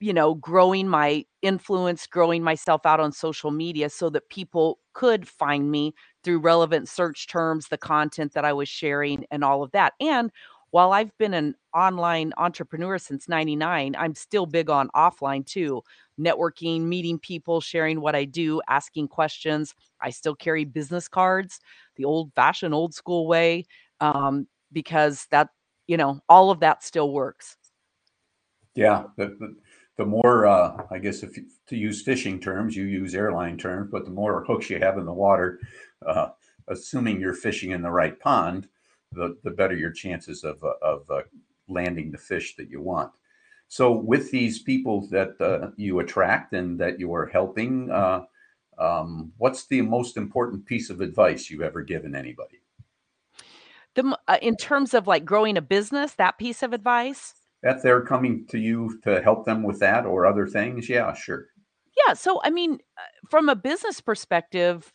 you 0.00 0.12
know, 0.12 0.34
growing 0.36 0.88
my 0.88 1.24
influence, 1.42 2.06
growing 2.06 2.42
myself 2.42 2.86
out 2.86 3.00
on 3.00 3.10
social 3.12 3.50
media 3.50 3.90
so 3.90 4.08
that 4.10 4.28
people 4.28 4.78
could 4.92 5.26
find 5.26 5.70
me 5.70 5.92
through 6.24 6.38
relevant 6.40 6.88
search 6.88 7.26
terms, 7.28 7.68
the 7.68 7.78
content 7.78 8.32
that 8.32 8.44
I 8.44 8.52
was 8.52 8.68
sharing, 8.68 9.24
and 9.30 9.44
all 9.44 9.62
of 9.62 9.70
that. 9.72 9.92
And 10.00 10.32
while 10.70 10.92
I've 10.92 11.16
been 11.18 11.34
an 11.34 11.54
online 11.72 12.32
entrepreneur 12.36 12.98
since 12.98 13.28
99, 13.28 13.94
I'm 13.96 14.14
still 14.16 14.46
big 14.46 14.68
on 14.68 14.88
offline 14.88 15.46
too. 15.46 15.82
Networking, 16.18 16.82
meeting 16.82 17.18
people, 17.18 17.60
sharing 17.60 18.00
what 18.00 18.16
I 18.16 18.24
do, 18.24 18.60
asking 18.68 19.08
questions. 19.08 19.74
I 20.00 20.10
still 20.10 20.34
carry 20.34 20.64
business 20.64 21.06
cards 21.06 21.60
the 21.96 22.04
old 22.04 22.32
fashioned, 22.34 22.74
old 22.74 22.94
school 22.94 23.26
way 23.26 23.66
um, 24.00 24.46
because 24.72 25.26
that, 25.30 25.48
you 25.86 25.96
know, 25.96 26.20
all 26.28 26.50
of 26.50 26.60
that 26.60 26.82
still 26.82 27.12
works. 27.12 27.56
Yeah. 28.74 29.04
The 29.96 30.04
more, 30.04 30.46
uh, 30.46 30.84
I 30.90 30.98
guess, 30.98 31.22
if 31.22 31.36
you, 31.36 31.46
to 31.68 31.76
use 31.76 32.02
fishing 32.02 32.40
terms, 32.40 32.76
you 32.76 32.84
use 32.84 33.14
airline 33.14 33.56
terms, 33.56 33.90
but 33.90 34.04
the 34.04 34.10
more 34.10 34.44
hooks 34.44 34.68
you 34.68 34.78
have 34.80 34.98
in 34.98 35.06
the 35.06 35.12
water, 35.12 35.60
uh, 36.04 36.30
assuming 36.68 37.20
you're 37.20 37.34
fishing 37.34 37.70
in 37.70 37.82
the 37.82 37.90
right 37.90 38.18
pond, 38.18 38.68
the, 39.12 39.36
the 39.44 39.50
better 39.50 39.76
your 39.76 39.92
chances 39.92 40.42
of, 40.42 40.62
uh, 40.64 40.72
of 40.82 41.08
uh, 41.10 41.22
landing 41.68 42.10
the 42.10 42.18
fish 42.18 42.56
that 42.56 42.70
you 42.70 42.80
want. 42.80 43.12
So, 43.68 43.92
with 43.92 44.30
these 44.30 44.62
people 44.62 45.06
that 45.08 45.40
uh, 45.40 45.70
you 45.76 46.00
attract 46.00 46.52
and 46.52 46.78
that 46.80 47.00
you 47.00 47.14
are 47.14 47.26
helping, 47.26 47.90
uh, 47.90 48.22
um, 48.78 49.32
what's 49.38 49.66
the 49.66 49.80
most 49.80 50.16
important 50.16 50.66
piece 50.66 50.90
of 50.90 51.00
advice 51.00 51.48
you've 51.48 51.62
ever 51.62 51.82
given 51.82 52.14
anybody? 52.14 52.60
The 53.94 54.18
in 54.42 54.56
terms 54.56 54.92
of, 54.92 55.06
like, 55.06 55.24
growing 55.24 55.56
a 55.56 55.62
business, 55.62 56.14
that 56.14 56.36
piece 56.36 56.62
of 56.62 56.72
advice? 56.72 57.34
That 57.64 57.82
they're 57.82 58.02
coming 58.02 58.46
to 58.48 58.58
you 58.58 59.00
to 59.04 59.22
help 59.22 59.46
them 59.46 59.62
with 59.62 59.80
that 59.80 60.06
or 60.06 60.26
other 60.26 60.46
things? 60.46 60.88
Yeah, 60.88 61.14
sure. 61.14 61.46
Yeah, 62.06 62.12
so, 62.12 62.40
I 62.44 62.50
mean, 62.50 62.74
uh, 62.98 63.02
from 63.30 63.48
a 63.48 63.56
business 63.56 64.00
perspective, 64.00 64.92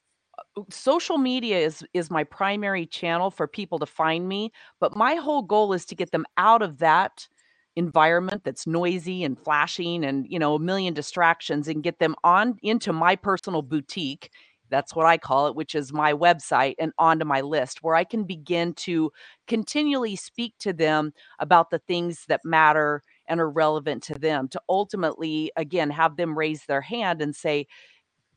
uh, 0.55 0.61
social 0.69 1.17
media 1.17 1.57
is 1.57 1.83
is 1.93 2.11
my 2.11 2.23
primary 2.23 2.85
channel 2.85 3.31
for 3.31 3.47
people 3.47 3.79
to 3.79 3.85
find 3.85 4.27
me, 4.27 4.51
but 4.79 4.95
my 4.95 5.15
whole 5.15 5.41
goal 5.41 5.73
is 5.73 5.83
to 5.85 5.95
get 5.95 6.11
them 6.11 6.25
out 6.37 6.61
of 6.61 6.77
that 6.77 7.27
environment 7.75 8.43
that's 8.43 8.67
noisy 8.67 9.23
and 9.23 9.39
flashing 9.39 10.03
and, 10.03 10.27
you 10.29 10.37
know, 10.37 10.55
a 10.55 10.59
million 10.59 10.93
distractions 10.93 11.67
and 11.67 11.81
get 11.83 11.97
them 11.99 12.15
on 12.23 12.57
into 12.61 12.93
my 12.93 13.15
personal 13.15 13.61
boutique, 13.61 14.29
that's 14.69 14.95
what 14.95 15.05
I 15.05 15.17
call 15.17 15.47
it, 15.47 15.55
which 15.55 15.75
is 15.75 15.93
my 15.93 16.13
website 16.13 16.75
and 16.79 16.91
onto 16.97 17.25
my 17.25 17.41
list 17.41 17.79
where 17.83 17.95
I 17.95 18.03
can 18.03 18.23
begin 18.23 18.73
to 18.75 19.11
continually 19.47 20.15
speak 20.15 20.53
to 20.59 20.73
them 20.73 21.13
about 21.39 21.69
the 21.69 21.79
things 21.79 22.25
that 22.27 22.41
matter 22.45 23.01
and 23.27 23.39
are 23.39 23.49
relevant 23.49 24.03
to 24.03 24.15
them 24.15 24.47
to 24.49 24.61
ultimately, 24.69 25.51
again, 25.55 25.89
have 25.91 26.17
them 26.17 26.37
raise 26.37 26.65
their 26.65 26.81
hand 26.81 27.21
and 27.21 27.35
say, 27.35 27.67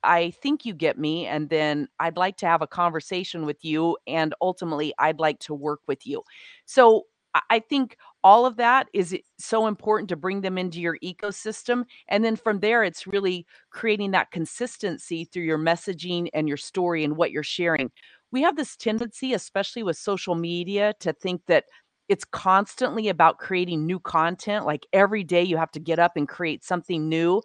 I 0.04 0.30
think 0.42 0.64
you 0.64 0.74
get 0.74 0.98
me, 0.98 1.26
and 1.26 1.48
then 1.48 1.88
I'd 2.00 2.16
like 2.16 2.36
to 2.38 2.46
have 2.46 2.60
a 2.62 2.66
conversation 2.66 3.46
with 3.46 3.64
you, 3.64 3.96
and 4.06 4.34
ultimately, 4.40 4.92
I'd 4.98 5.20
like 5.20 5.38
to 5.40 5.54
work 5.54 5.80
with 5.86 6.06
you. 6.06 6.22
So, 6.64 7.04
I 7.48 7.60
think 7.60 7.96
all 8.24 8.46
of 8.46 8.56
that 8.56 8.88
is 8.92 9.16
so 9.38 9.66
important 9.66 10.08
to 10.10 10.16
bring 10.16 10.40
them 10.42 10.58
into 10.58 10.80
your 10.80 10.98
ecosystem, 11.04 11.84
and 12.08 12.24
then 12.24 12.36
from 12.36 12.60
there, 12.60 12.84
it's 12.84 13.06
really 13.06 13.46
creating 13.70 14.12
that 14.12 14.30
consistency 14.30 15.24
through 15.24 15.44
your 15.44 15.58
messaging 15.58 16.28
and 16.34 16.48
your 16.48 16.56
story 16.56 17.04
and 17.04 17.16
what 17.16 17.32
you're 17.32 17.42
sharing. 17.42 17.90
We 18.30 18.42
have 18.42 18.56
this 18.56 18.76
tendency, 18.76 19.34
especially 19.34 19.82
with 19.82 19.96
social 19.98 20.34
media, 20.34 20.94
to 21.00 21.12
think 21.12 21.42
that 21.48 21.64
it's 22.08 22.24
constantly 22.24 23.08
about 23.08 23.38
creating 23.38 23.86
new 23.86 23.98
content, 24.00 24.66
like, 24.66 24.86
every 24.92 25.24
day 25.24 25.42
you 25.42 25.56
have 25.56 25.70
to 25.72 25.80
get 25.80 25.98
up 25.98 26.12
and 26.16 26.28
create 26.28 26.64
something 26.64 27.08
new. 27.08 27.42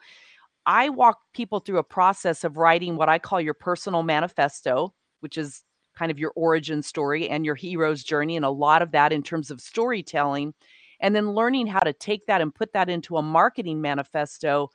I 0.66 0.90
walk 0.90 1.20
people 1.34 1.60
through 1.62 1.80
a 1.80 1.84
process 1.84 2.44
of 2.44 2.58
writing 2.58 2.98
what 2.98 3.10
I 3.10 3.20
call 3.20 3.42
your 3.42 3.54
personal 3.56 4.04
manifesto, 4.04 4.94
which 5.22 5.38
is 5.38 5.64
kind 5.98 6.12
of 6.12 6.20
your 6.20 6.32
origin 6.36 6.84
story 6.84 7.28
and 7.30 7.46
your 7.46 7.56
hero's 7.56 8.04
journey, 8.04 8.36
and 8.36 8.46
a 8.46 8.50
lot 8.50 8.82
of 8.82 8.92
that 8.92 9.12
in 9.12 9.24
terms 9.24 9.50
of 9.50 9.60
storytelling, 9.60 10.54
and 11.00 11.16
then 11.16 11.32
learning 11.32 11.68
how 11.68 11.80
to 11.80 11.94
take 11.94 12.26
that 12.28 12.42
and 12.42 12.54
put 12.54 12.74
that 12.74 12.90
into 12.90 13.18
a 13.18 13.22
marketing 13.22 13.82
manifesto 13.82 14.70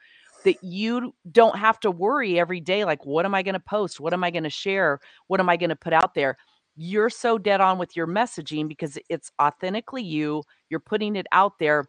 that 0.44 0.56
you 0.62 1.14
don't 1.30 1.56
have 1.56 1.78
to 1.80 1.90
worry 1.90 2.40
every 2.40 2.60
day, 2.60 2.84
like, 2.84 3.06
"What 3.06 3.24
am 3.24 3.34
I 3.34 3.42
gonna 3.42 3.60
post? 3.60 4.00
What 4.00 4.12
am 4.12 4.24
I 4.24 4.30
gonna 4.30 4.50
share? 4.50 4.98
What 5.28 5.38
am 5.38 5.48
I 5.48 5.56
gonna 5.56 5.76
put 5.76 5.92
out 5.92 6.14
there?" 6.14 6.36
You're 6.74 7.10
so 7.10 7.38
dead 7.38 7.60
on 7.60 7.78
with 7.78 7.94
your 7.96 8.06
messaging 8.06 8.66
because 8.66 8.98
it's 9.08 9.30
authentically 9.40 10.02
you, 10.02 10.42
you're 10.70 10.80
putting 10.80 11.16
it 11.16 11.26
out 11.30 11.58
there, 11.60 11.86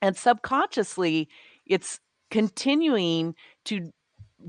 and 0.00 0.16
subconsciously, 0.16 1.28
it's 1.66 2.00
continuing 2.30 3.34
to 3.66 3.90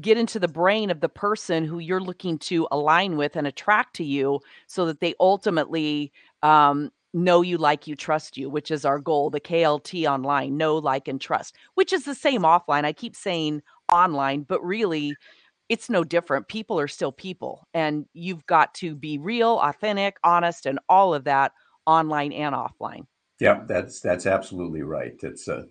get 0.01 0.17
into 0.17 0.39
the 0.39 0.47
brain 0.47 0.89
of 0.89 0.99
the 0.99 1.09
person 1.09 1.65
who 1.65 1.79
you're 1.79 2.01
looking 2.01 2.37
to 2.39 2.67
align 2.71 3.17
with 3.17 3.35
and 3.35 3.47
attract 3.47 3.95
to 3.97 4.03
you 4.03 4.39
so 4.67 4.85
that 4.85 4.99
they 4.99 5.13
ultimately, 5.19 6.11
um, 6.41 6.91
know 7.13 7.41
you, 7.41 7.57
like 7.57 7.87
you, 7.87 7.95
trust 7.95 8.37
you, 8.37 8.49
which 8.49 8.71
is 8.71 8.85
our 8.85 8.99
goal, 8.99 9.29
the 9.29 9.39
KLT 9.39 10.09
online, 10.09 10.57
know, 10.57 10.77
like, 10.77 11.07
and 11.07 11.21
trust, 11.21 11.55
which 11.75 11.93
is 11.93 12.05
the 12.05 12.15
same 12.15 12.41
offline. 12.41 12.85
I 12.85 12.93
keep 12.93 13.15
saying 13.15 13.61
online, 13.91 14.41
but 14.41 14.63
really, 14.65 15.15
it's 15.69 15.89
no 15.89 16.03
different. 16.03 16.47
People 16.47 16.79
are 16.79 16.87
still 16.87 17.11
people, 17.11 17.67
and 17.73 18.05
you've 18.13 18.45
got 18.45 18.73
to 18.75 18.95
be 18.95 19.17
real, 19.17 19.59
authentic, 19.59 20.17
honest, 20.23 20.65
and 20.65 20.79
all 20.89 21.13
of 21.13 21.23
that 21.25 21.51
online 21.85 22.33
and 22.33 22.55
offline. 22.55 23.05
Yeah, 23.39 23.63
that's 23.67 23.99
that's 23.99 24.25
absolutely 24.25 24.81
right. 24.81 25.15
It's, 25.21 25.47
uh 25.47 25.63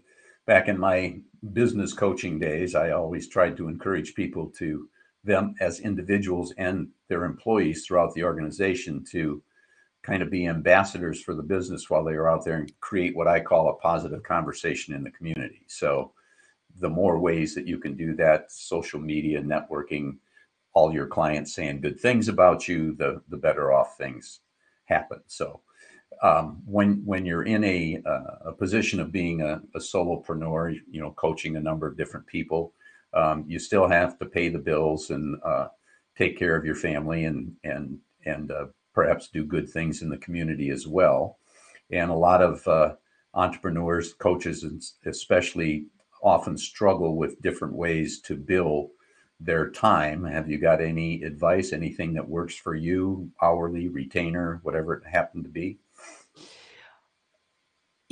back 0.47 0.69
in 0.69 0.79
my 0.79 1.21
business 1.53 1.93
coaching 1.93 2.39
days, 2.39 2.75
I 2.75 2.91
always 2.91 3.29
tried 3.29 3.57
to 3.57 3.69
encourage 3.69 4.15
people 4.15 4.49
to 4.59 4.89
them 5.25 5.55
as 5.61 5.81
individuals 5.81 6.53
and 6.59 6.89
their 7.09 7.25
employees 7.25 7.87
throughout 7.87 8.13
the 8.15 8.25
organization 8.25 9.05
to 9.13 9.43
kind 10.03 10.23
of 10.23 10.31
be 10.31 10.49
ambassadors 10.49 11.23
for 11.23 11.35
the 11.35 11.43
business 11.43 11.89
while 11.89 12.03
they 12.03 12.15
are 12.15 12.29
out 12.29 12.45
there 12.45 12.57
and 12.57 12.73
create 12.81 13.15
what 13.15 13.29
I 13.29 13.41
call 13.41 13.69
a 13.69 13.75
positive 13.75 14.23
conversation 14.25 14.95
in 14.95 15.05
the 15.05 15.13
community. 15.13 15.63
So 15.69 16.13
the 16.81 16.91
more 16.91 17.19
ways 17.19 17.55
that 17.55 17.69
you 17.69 17.79
can 17.79 17.97
do 17.97 18.15
that, 18.17 18.51
social 18.51 19.01
media, 19.01 19.41
networking, 19.41 20.17
all 20.75 20.93
your 20.93 21.07
clients 21.07 21.55
saying 21.55 21.83
good 21.83 22.01
things 22.01 22.29
about 22.29 22.67
you, 22.67 22.95
the 22.97 23.23
the 23.29 23.37
better 23.37 23.73
off 23.73 23.97
things 23.97 24.41
happen. 24.87 25.21
So 25.27 25.61
um, 26.23 26.63
when 26.67 27.03
when 27.05 27.27
you're 27.27 27.43
in 27.43 27.65
a 27.65 28.01
uh, 28.07 28.51
a 28.51 28.53
position 28.53 29.01
of 29.01 29.11
being 29.13 29.43
a, 29.43 29.61
a 29.75 29.79
solopreneur, 29.79 30.79
you 30.91 31.01
know, 31.01 31.11
coaching 31.13 31.57
a 31.57 31.61
number 31.61 31.87
of 31.87 31.97
different 31.97 32.27
people, 32.27 32.73
um, 33.13 33.45
you 33.47 33.59
still 33.59 33.89
have 33.89 34.19
to 34.19 34.27
pay 34.27 34.49
the 34.49 34.59
bills 34.59 35.11
and 35.11 35.37
uh, 35.45 35.67
take 36.17 36.39
care 36.39 36.57
of 36.57 36.65
your 36.65 36.77
family 36.77 37.25
and 37.25 37.53
and 37.65 37.99
and 38.25 38.53
uh, 38.53 38.67
perhaps 38.95 39.29
do 39.29 39.45
good 39.45 39.69
things 39.69 40.01
in 40.01 40.09
the 40.09 40.19
community 40.19 40.71
as 40.71 40.87
well. 40.87 41.39
And 41.91 42.11
a 42.11 42.15
lot 42.15 42.41
of 42.41 42.67
uh, 42.69 42.95
entrepreneurs, 43.35 44.15
coaches, 44.15 44.95
especially 45.05 45.87
often 46.23 46.57
struggle 46.57 47.17
with 47.17 47.43
different 47.43 47.75
ways 47.75 48.21
to 48.21 48.37
bill 48.37 48.91
their 49.41 49.71
time. 49.71 50.25
Have 50.25 50.49
you 50.49 50.59
got 50.59 50.81
any 50.81 51.23
advice? 51.25 51.73
Anything 51.73 52.15
that 52.15 52.29
works 52.29 52.55
for 52.55 52.77
you? 52.77 53.29
Hourly, 53.43 53.89
retainer, 53.89 54.61
whatever 54.63 54.95
it 54.95 55.07
happened 55.07 55.45
to 55.45 55.51
be? 55.51 55.79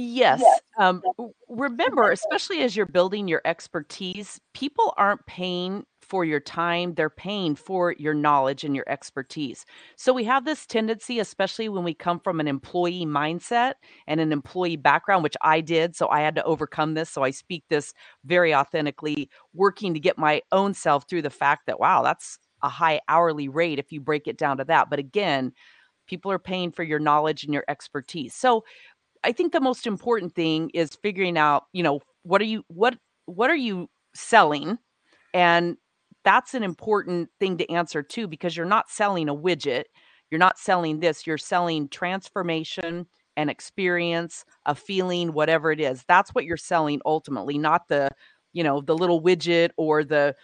Yes, 0.00 0.62
um, 0.78 1.02
w 1.18 1.34
remember, 1.48 2.10
especially 2.10 2.62
as 2.62 2.76
you're 2.76 2.86
building 2.86 3.28
your 3.28 3.42
expertise, 3.44 4.40
people 4.54 4.94
aren't 4.96 5.26
paying 5.26 5.84
for 6.00 6.24
your 6.24 6.40
time, 6.40 6.94
they're 6.94 7.10
paying 7.10 7.54
for 7.56 7.92
your 7.98 8.14
knowledge 8.14 8.64
and 8.64 8.74
your 8.76 8.84
expertise. 8.88 9.64
So 9.96 10.12
we 10.12 10.24
have 10.24 10.44
this 10.44 10.66
tendency, 10.66 11.18
especially 11.18 11.68
when 11.68 11.84
we 11.84 11.94
come 11.94 12.20
from 12.20 12.40
an 12.40 12.48
employee 12.48 13.04
mindset 13.06 13.74
and 14.06 14.20
an 14.20 14.32
employee 14.32 14.76
background, 14.76 15.22
which 15.24 15.36
I 15.42 15.60
did, 15.60 15.96
so 15.96 16.08
I 16.08 16.20
had 16.20 16.36
to 16.36 16.44
overcome 16.44 16.94
this, 16.94 17.10
so 17.10 17.22
I 17.24 17.30
speak 17.30 17.64
this 17.68 17.92
very 18.24 18.54
authentically, 18.54 19.28
working 19.54 19.94
to 19.94 20.00
get 20.00 20.18
my 20.18 20.42
own 20.52 20.74
self 20.74 21.04
through 21.08 21.22
the 21.22 21.30
fact 21.30 21.66
that, 21.66 21.80
wow, 21.80 22.02
that's 22.02 22.38
a 22.62 22.68
high 22.68 23.00
hourly 23.08 23.48
rate 23.48 23.78
if 23.78 23.92
you 23.92 24.00
break 24.00 24.28
it 24.28 24.38
down 24.38 24.58
to 24.58 24.64
that, 24.64 24.88
but 24.90 24.98
again, 25.00 25.52
people 26.06 26.32
are 26.32 26.38
paying 26.38 26.72
for 26.72 26.82
your 26.82 26.98
knowledge 26.98 27.44
and 27.44 27.54
your 27.54 27.64
expertise. 27.68 28.34
So 28.34 28.64
I 29.22 29.32
think 29.32 29.52
the 29.52 29.60
most 29.60 29.86
important 29.86 30.34
thing 30.34 30.70
is 30.74 30.96
figuring 31.02 31.36
out, 31.36 31.64
you 31.72 31.82
know, 31.82 32.00
what 32.22 32.40
are 32.40 32.46
you 32.46 32.64
what 32.68 32.96
what 33.26 33.50
are 33.50 33.56
you 33.56 33.88
selling? 34.14 34.78
And 35.34 35.76
that's 36.24 36.54
an 36.54 36.62
important 36.62 37.30
thing 37.38 37.56
to 37.58 37.70
answer 37.70 38.02
too, 38.02 38.26
because 38.26 38.56
you're 38.56 38.66
not 38.66 38.90
selling 38.90 39.28
a 39.28 39.34
widget. 39.34 39.84
You're 40.30 40.38
not 40.38 40.58
selling 40.58 41.00
this. 41.00 41.26
You're 41.26 41.38
selling 41.38 41.88
transformation 41.88 43.06
and 43.36 43.50
experience, 43.50 44.44
a 44.66 44.74
feeling, 44.74 45.32
whatever 45.32 45.72
it 45.72 45.80
is. 45.80 46.04
That's 46.08 46.30
what 46.30 46.44
you're 46.44 46.56
selling 46.56 47.00
ultimately, 47.06 47.58
not 47.58 47.88
the, 47.88 48.10
you 48.52 48.62
know, 48.62 48.80
the 48.80 48.96
little 48.96 49.22
widget 49.22 49.70
or 49.76 50.04
the 50.04 50.34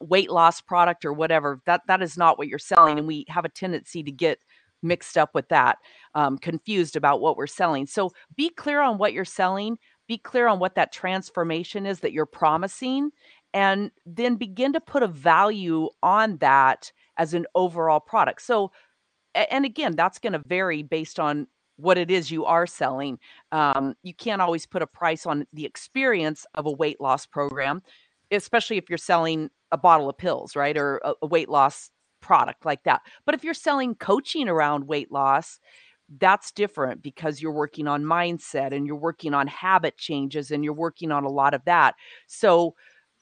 weight 0.00 0.30
loss 0.30 0.60
product 0.60 1.04
or 1.04 1.12
whatever. 1.12 1.60
That 1.66 1.82
that 1.88 2.02
is 2.02 2.16
not 2.16 2.38
what 2.38 2.48
you're 2.48 2.58
selling. 2.58 2.98
And 2.98 3.06
we 3.06 3.24
have 3.28 3.44
a 3.44 3.48
tendency 3.48 4.02
to 4.02 4.12
get 4.12 4.38
mixed 4.82 5.16
up 5.16 5.34
with 5.34 5.48
that, 5.48 5.78
um, 6.14 6.38
confused 6.38 6.96
about 6.96 7.20
what 7.20 7.36
we're 7.36 7.46
selling. 7.46 7.86
So 7.86 8.12
be 8.36 8.48
clear 8.48 8.80
on 8.80 8.98
what 8.98 9.12
you're 9.12 9.24
selling, 9.24 9.78
be 10.08 10.18
clear 10.18 10.48
on 10.48 10.58
what 10.58 10.74
that 10.74 10.92
transformation 10.92 11.86
is 11.86 12.00
that 12.00 12.12
you're 12.12 12.26
promising, 12.26 13.10
and 13.54 13.90
then 14.06 14.36
begin 14.36 14.72
to 14.72 14.80
put 14.80 15.02
a 15.02 15.08
value 15.08 15.88
on 16.02 16.38
that 16.38 16.90
as 17.16 17.34
an 17.34 17.46
overall 17.54 18.00
product. 18.00 18.42
So, 18.42 18.72
and 19.34 19.64
again, 19.64 19.94
that's 19.94 20.18
going 20.18 20.32
to 20.32 20.42
vary 20.46 20.82
based 20.82 21.20
on 21.20 21.46
what 21.76 21.98
it 21.98 22.10
is 22.10 22.30
you 22.30 22.44
are 22.44 22.66
selling. 22.66 23.18
Um, 23.50 23.94
you 24.02 24.14
can't 24.14 24.42
always 24.42 24.66
put 24.66 24.82
a 24.82 24.86
price 24.86 25.26
on 25.26 25.46
the 25.52 25.64
experience 25.64 26.46
of 26.54 26.66
a 26.66 26.70
weight 26.70 27.00
loss 27.00 27.26
program, 27.26 27.82
especially 28.30 28.76
if 28.76 28.88
you're 28.88 28.98
selling 28.98 29.50
a 29.70 29.78
bottle 29.78 30.08
of 30.08 30.18
pills, 30.18 30.54
right? 30.54 30.76
Or 30.76 31.00
a, 31.04 31.14
a 31.22 31.26
weight 31.26 31.48
loss 31.48 31.90
product 32.22 32.64
like 32.64 32.84
that. 32.84 33.02
But 33.26 33.34
if 33.34 33.44
you're 33.44 33.54
selling 33.54 33.94
coaching 33.94 34.48
around 34.48 34.86
weight 34.86 35.12
loss, 35.12 35.60
that's 36.18 36.52
different 36.52 37.02
because 37.02 37.40
you're 37.40 37.52
working 37.52 37.86
on 37.86 38.02
mindset 38.04 38.72
and 38.74 38.86
you're 38.86 38.96
working 38.96 39.34
on 39.34 39.46
habit 39.46 39.96
changes 39.98 40.50
and 40.50 40.64
you're 40.64 40.72
working 40.72 41.12
on 41.12 41.24
a 41.24 41.30
lot 41.30 41.54
of 41.54 41.64
that. 41.64 41.94
So, 42.26 42.74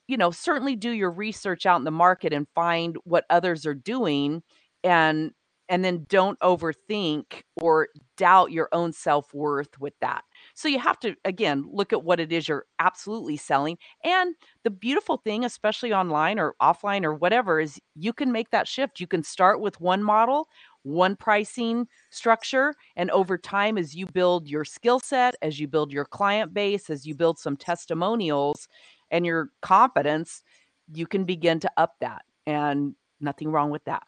you 0.08 0.16
know, 0.16 0.30
certainly 0.30 0.76
do 0.76 0.90
your 0.90 1.10
research 1.10 1.66
out 1.66 1.78
in 1.78 1.84
the 1.84 1.90
market 1.90 2.32
and 2.32 2.46
find 2.54 2.96
what 3.04 3.24
others 3.30 3.66
are 3.66 3.74
doing 3.74 4.42
and 4.82 5.32
and 5.68 5.84
then 5.84 6.04
don't 6.08 6.38
overthink 6.40 7.42
or 7.60 7.88
doubt 8.16 8.50
your 8.50 8.68
own 8.72 8.92
self-worth 8.92 9.78
with 9.78 9.94
that. 10.00 10.24
So 10.60 10.68
you 10.68 10.78
have 10.78 11.00
to, 11.00 11.16
again, 11.24 11.64
look 11.72 11.94
at 11.94 12.04
what 12.04 12.20
it 12.20 12.30
is 12.30 12.46
you're 12.46 12.66
absolutely 12.78 13.38
selling. 13.38 13.78
And 14.04 14.34
the 14.62 14.68
beautiful 14.68 15.16
thing, 15.16 15.42
especially 15.42 15.94
online 15.94 16.38
or 16.38 16.54
offline 16.60 17.02
or 17.02 17.14
whatever, 17.14 17.60
is 17.60 17.80
you 17.94 18.12
can 18.12 18.30
make 18.30 18.50
that 18.50 18.68
shift. 18.68 19.00
You 19.00 19.06
can 19.06 19.22
start 19.22 19.62
with 19.62 19.80
one 19.80 20.02
model, 20.02 20.48
one 20.82 21.16
pricing 21.16 21.88
structure. 22.10 22.74
And 22.94 23.10
over 23.10 23.38
time, 23.38 23.78
as 23.78 23.94
you 23.94 24.04
build 24.04 24.48
your 24.48 24.66
skill 24.66 25.00
set, 25.00 25.34
as 25.40 25.58
you 25.58 25.66
build 25.66 25.94
your 25.94 26.04
client 26.04 26.52
base, 26.52 26.90
as 26.90 27.06
you 27.06 27.14
build 27.14 27.38
some 27.38 27.56
testimonials 27.56 28.68
and 29.10 29.24
your 29.24 29.48
confidence, 29.62 30.42
you 30.92 31.06
can 31.06 31.24
begin 31.24 31.58
to 31.60 31.70
up 31.78 31.94
that. 32.02 32.20
And 32.46 32.94
nothing 33.18 33.50
wrong 33.50 33.70
with 33.70 33.84
that. 33.84 34.02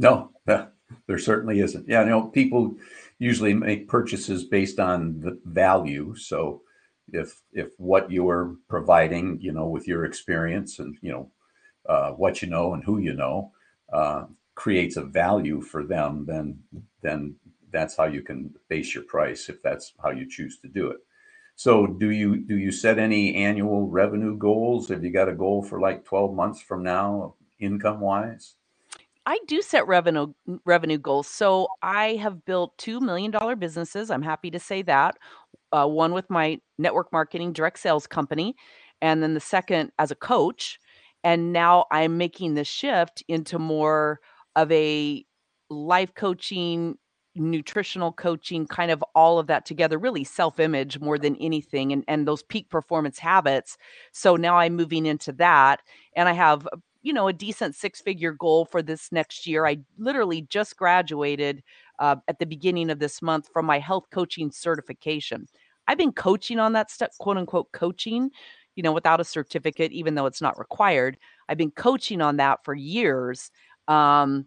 No, 0.00 0.72
there 1.06 1.18
certainly 1.18 1.60
isn't. 1.60 1.88
Yeah, 1.88 2.02
you 2.02 2.10
know, 2.10 2.24
people 2.24 2.76
usually 3.18 3.54
make 3.54 3.88
purchases 3.88 4.44
based 4.44 4.80
on 4.80 5.20
the 5.20 5.38
value. 5.44 6.14
So 6.16 6.62
if 7.12 7.40
if 7.52 7.68
what 7.78 8.10
you're 8.10 8.56
providing, 8.68 9.40
you 9.40 9.52
know, 9.52 9.66
with 9.66 9.86
your 9.86 10.04
experience 10.04 10.78
and 10.78 10.96
you 11.02 11.12
know 11.12 11.30
uh, 11.86 12.10
what 12.12 12.42
you 12.42 12.48
know 12.48 12.74
and 12.74 12.84
who 12.84 12.98
you 12.98 13.14
know, 13.14 13.52
uh, 13.92 14.24
creates 14.54 14.96
a 14.96 15.02
value 15.02 15.60
for 15.60 15.84
them, 15.84 16.24
then 16.26 16.58
then 17.02 17.36
that's 17.72 17.96
how 17.96 18.04
you 18.04 18.22
can 18.22 18.54
base 18.68 18.94
your 18.94 19.04
price 19.04 19.48
if 19.48 19.62
that's 19.62 19.92
how 20.02 20.10
you 20.10 20.28
choose 20.28 20.58
to 20.58 20.68
do 20.68 20.88
it. 20.90 20.98
So 21.56 21.86
do 21.86 22.10
you 22.10 22.36
do 22.36 22.56
you 22.56 22.72
set 22.72 22.98
any 22.98 23.34
annual 23.34 23.88
revenue 23.88 24.36
goals? 24.36 24.88
Have 24.88 25.04
you 25.04 25.10
got 25.10 25.28
a 25.28 25.34
goal 25.34 25.62
for 25.62 25.80
like 25.80 26.04
12 26.04 26.34
months 26.34 26.60
from 26.60 26.82
now 26.82 27.34
income 27.58 28.00
wise? 28.00 28.56
I 29.26 29.38
do 29.46 29.62
set 29.62 29.86
revenue 29.86 30.32
revenue 30.64 30.98
goals. 30.98 31.28
So 31.28 31.68
I 31.82 32.14
have 32.16 32.44
built 32.44 32.76
$2 32.78 33.00
million 33.00 33.32
businesses. 33.58 34.10
I'm 34.10 34.22
happy 34.22 34.50
to 34.50 34.58
say 34.58 34.82
that. 34.82 35.16
Uh, 35.70 35.86
one 35.86 36.12
with 36.12 36.28
my 36.28 36.60
network 36.78 37.12
marketing 37.12 37.52
direct 37.52 37.78
sales 37.78 38.06
company, 38.06 38.54
and 39.00 39.22
then 39.22 39.34
the 39.34 39.40
second 39.40 39.92
as 39.98 40.10
a 40.10 40.16
coach. 40.16 40.78
And 41.24 41.52
now 41.52 41.86
I'm 41.90 42.18
making 42.18 42.54
the 42.54 42.64
shift 42.64 43.22
into 43.28 43.58
more 43.58 44.20
of 44.56 44.70
a 44.72 45.24
life 45.70 46.14
coaching, 46.14 46.98
nutritional 47.34 48.12
coaching, 48.12 48.66
kind 48.66 48.90
of 48.90 49.02
all 49.14 49.38
of 49.38 49.46
that 49.46 49.64
together, 49.64 49.98
really 49.98 50.24
self-image 50.24 50.98
more 50.98 51.16
than 51.16 51.36
anything 51.36 51.92
and 51.92 52.04
and 52.08 52.26
those 52.26 52.42
peak 52.42 52.68
performance 52.68 53.18
habits. 53.18 53.78
So 54.12 54.36
now 54.36 54.56
I'm 54.56 54.74
moving 54.74 55.06
into 55.06 55.32
that 55.34 55.80
and 56.16 56.28
I 56.28 56.32
have 56.32 56.66
you 57.02 57.12
know, 57.12 57.28
a 57.28 57.32
decent 57.32 57.74
six 57.74 58.00
figure 58.00 58.32
goal 58.32 58.64
for 58.64 58.82
this 58.82 59.10
next 59.12 59.46
year. 59.46 59.66
I 59.66 59.78
literally 59.98 60.42
just 60.42 60.76
graduated 60.76 61.62
uh, 61.98 62.16
at 62.28 62.38
the 62.38 62.46
beginning 62.46 62.90
of 62.90 62.98
this 62.98 63.20
month 63.20 63.48
from 63.52 63.66
my 63.66 63.78
health 63.78 64.06
coaching 64.12 64.50
certification. 64.50 65.46
I've 65.88 65.98
been 65.98 66.12
coaching 66.12 66.58
on 66.58 66.72
that 66.74 66.90
stuff, 66.90 67.10
quote 67.18 67.36
unquote, 67.36 67.72
coaching, 67.72 68.30
you 68.76 68.82
know, 68.82 68.92
without 68.92 69.20
a 69.20 69.24
certificate, 69.24 69.92
even 69.92 70.14
though 70.14 70.26
it's 70.26 70.40
not 70.40 70.58
required. 70.58 71.18
I've 71.48 71.58
been 71.58 71.72
coaching 71.72 72.20
on 72.20 72.36
that 72.36 72.64
for 72.64 72.74
years. 72.74 73.50
Um, 73.88 74.46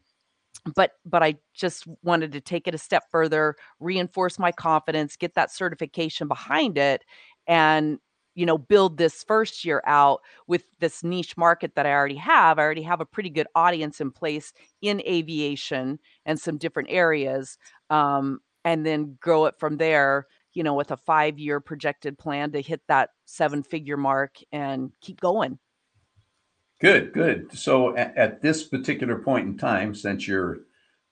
but 0.75 0.91
but 1.05 1.21
I 1.21 1.35
just 1.53 1.85
wanted 2.03 2.31
to 2.31 2.41
take 2.41 2.67
it 2.67 2.73
a 2.73 2.79
step 2.79 3.03
further, 3.11 3.55
reinforce 3.79 4.39
my 4.39 4.51
confidence, 4.51 5.15
get 5.15 5.35
that 5.35 5.51
certification 5.51 6.27
behind 6.27 6.77
it, 6.77 7.03
and 7.47 7.99
you 8.35 8.45
know, 8.45 8.57
build 8.57 8.97
this 8.97 9.23
first 9.23 9.65
year 9.65 9.81
out 9.87 10.21
with 10.45 10.63
this 10.79 11.03
niche 11.03 11.35
market 11.37 11.73
that 11.75 11.85
I 11.85 11.93
already 11.93 12.17
have. 12.17 12.59
I 12.59 12.63
already 12.63 12.83
have 12.83 13.01
a 13.01 13.05
pretty 13.05 13.29
good 13.29 13.47
audience 13.55 14.01
in 14.01 14.11
place 14.11 14.53
in 14.81 15.01
aviation 15.01 15.99
and 16.25 16.39
some 16.39 16.57
different 16.57 16.89
areas. 16.91 17.57
Um, 17.89 18.41
and 18.65 18.85
then 18.85 19.17
grow 19.21 19.45
it 19.45 19.55
from 19.57 19.77
there, 19.77 20.27
you 20.53 20.63
know, 20.63 20.73
with 20.73 20.91
a 20.91 20.97
five 20.97 21.39
year 21.39 21.59
projected 21.61 22.17
plan 22.17 22.51
to 22.51 22.61
hit 22.61 22.81
that 22.87 23.11
seven 23.25 23.63
figure 23.63 23.97
mark 23.97 24.35
and 24.51 24.91
keep 25.01 25.21
going. 25.21 25.57
Good, 26.81 27.13
good. 27.13 27.57
So 27.57 27.95
at, 27.95 28.17
at 28.17 28.41
this 28.41 28.63
particular 28.63 29.19
point 29.19 29.47
in 29.47 29.57
time, 29.57 29.95
since 29.95 30.27
you're 30.27 30.57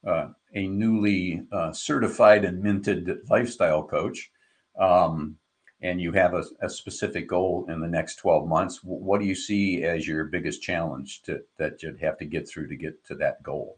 uh, 0.06 0.30
a 0.54 0.68
newly 0.68 1.44
uh, 1.52 1.72
certified 1.72 2.44
and 2.44 2.62
minted 2.62 3.10
lifestyle 3.30 3.84
coach, 3.84 4.30
um, 4.78 5.38
and 5.84 6.02
you 6.02 6.12
have 6.14 6.34
a, 6.34 6.44
a, 6.62 6.70
specific 6.70 7.28
goal 7.28 7.66
in 7.70 7.82
the 7.82 7.88
next 7.88 8.16
12 8.16 8.48
months, 8.48 8.80
what 8.84 9.20
do 9.20 9.28
you 9.28 9.36
see 9.36 9.84
as 9.84 10.08
your 10.08 10.24
biggest 10.26 10.62
challenge 10.62 11.22
to, 11.24 11.42
that 11.60 11.84
you'd 11.84 12.02
have 12.02 12.18
to 12.18 12.26
get 12.26 12.48
through 12.48 12.68
to 12.70 12.76
get 12.76 13.06
to 13.06 13.16
that 13.16 13.44
goal? 13.44 13.78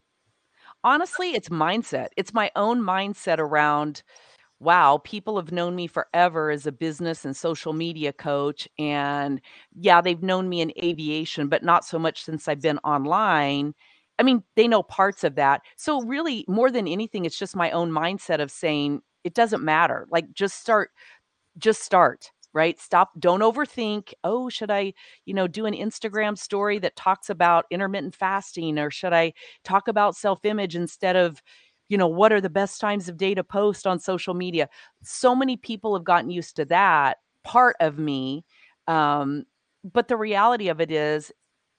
Honestly, 0.83 1.31
it's 1.31 1.49
mindset. 1.49 2.09
It's 2.15 2.33
my 2.33 2.51
own 2.55 2.79
mindset 2.81 3.39
around 3.39 4.03
wow, 4.59 5.01
people 5.03 5.35
have 5.35 5.51
known 5.51 5.75
me 5.75 5.85
forever 5.85 6.49
as 6.49 6.65
a 6.65 6.71
business 6.71 7.25
and 7.25 7.35
social 7.35 7.73
media 7.73 8.13
coach. 8.13 8.67
And 8.79 9.41
yeah, 9.77 10.01
they've 10.01 10.23
known 10.23 10.47
me 10.47 10.61
in 10.61 10.71
aviation, 10.81 11.49
but 11.49 11.63
not 11.63 11.85
so 11.85 11.99
much 11.99 12.23
since 12.23 12.47
I've 12.47 12.61
been 12.61 12.79
online. 12.79 13.73
I 14.17 14.23
mean, 14.23 14.43
they 14.55 14.67
know 14.67 14.81
parts 14.81 15.23
of 15.23 15.35
that. 15.35 15.61
So, 15.75 16.01
really, 16.03 16.45
more 16.47 16.71
than 16.71 16.87
anything, 16.87 17.25
it's 17.25 17.37
just 17.37 17.55
my 17.55 17.71
own 17.71 17.91
mindset 17.91 18.39
of 18.39 18.49
saying, 18.49 19.01
it 19.25 19.33
doesn't 19.33 19.63
matter. 19.63 20.07
Like, 20.09 20.31
just 20.33 20.61
start 20.61 20.91
just 21.57 21.81
start 21.83 22.31
right? 22.53 22.79
Stop 22.79 23.09
don't 23.19 23.41
overthink 23.41 24.13
oh 24.23 24.49
should 24.49 24.71
i 24.71 24.93
you 25.25 25.33
know 25.33 25.45
do 25.45 25.65
an 25.65 25.73
instagram 25.73 26.37
story 26.37 26.79
that 26.79 26.95
talks 26.95 27.29
about 27.29 27.65
intermittent 27.69 28.15
fasting 28.15 28.79
or 28.79 28.89
should 28.89 29.11
i 29.11 29.33
talk 29.65 29.89
about 29.89 30.15
self 30.15 30.45
image 30.45 30.73
instead 30.75 31.17
of 31.17 31.41
you 31.89 31.97
know 31.97 32.07
what 32.07 32.31
are 32.31 32.41
the 32.41 32.49
best 32.49 32.79
times 32.81 33.09
of 33.09 33.17
day 33.17 33.35
to 33.35 33.43
post 33.43 33.85
on 33.85 33.99
social 33.99 34.33
media? 34.33 34.69
So 35.03 35.35
many 35.35 35.57
people 35.57 35.93
have 35.95 36.03
gotten 36.05 36.31
used 36.31 36.55
to 36.55 36.65
that 36.65 37.17
part 37.43 37.75
of 37.79 37.99
me 37.99 38.43
um, 38.87 39.43
but 39.83 40.07
the 40.07 40.17
reality 40.17 40.69
of 40.69 40.81
it 40.81 40.91
is 40.91 41.31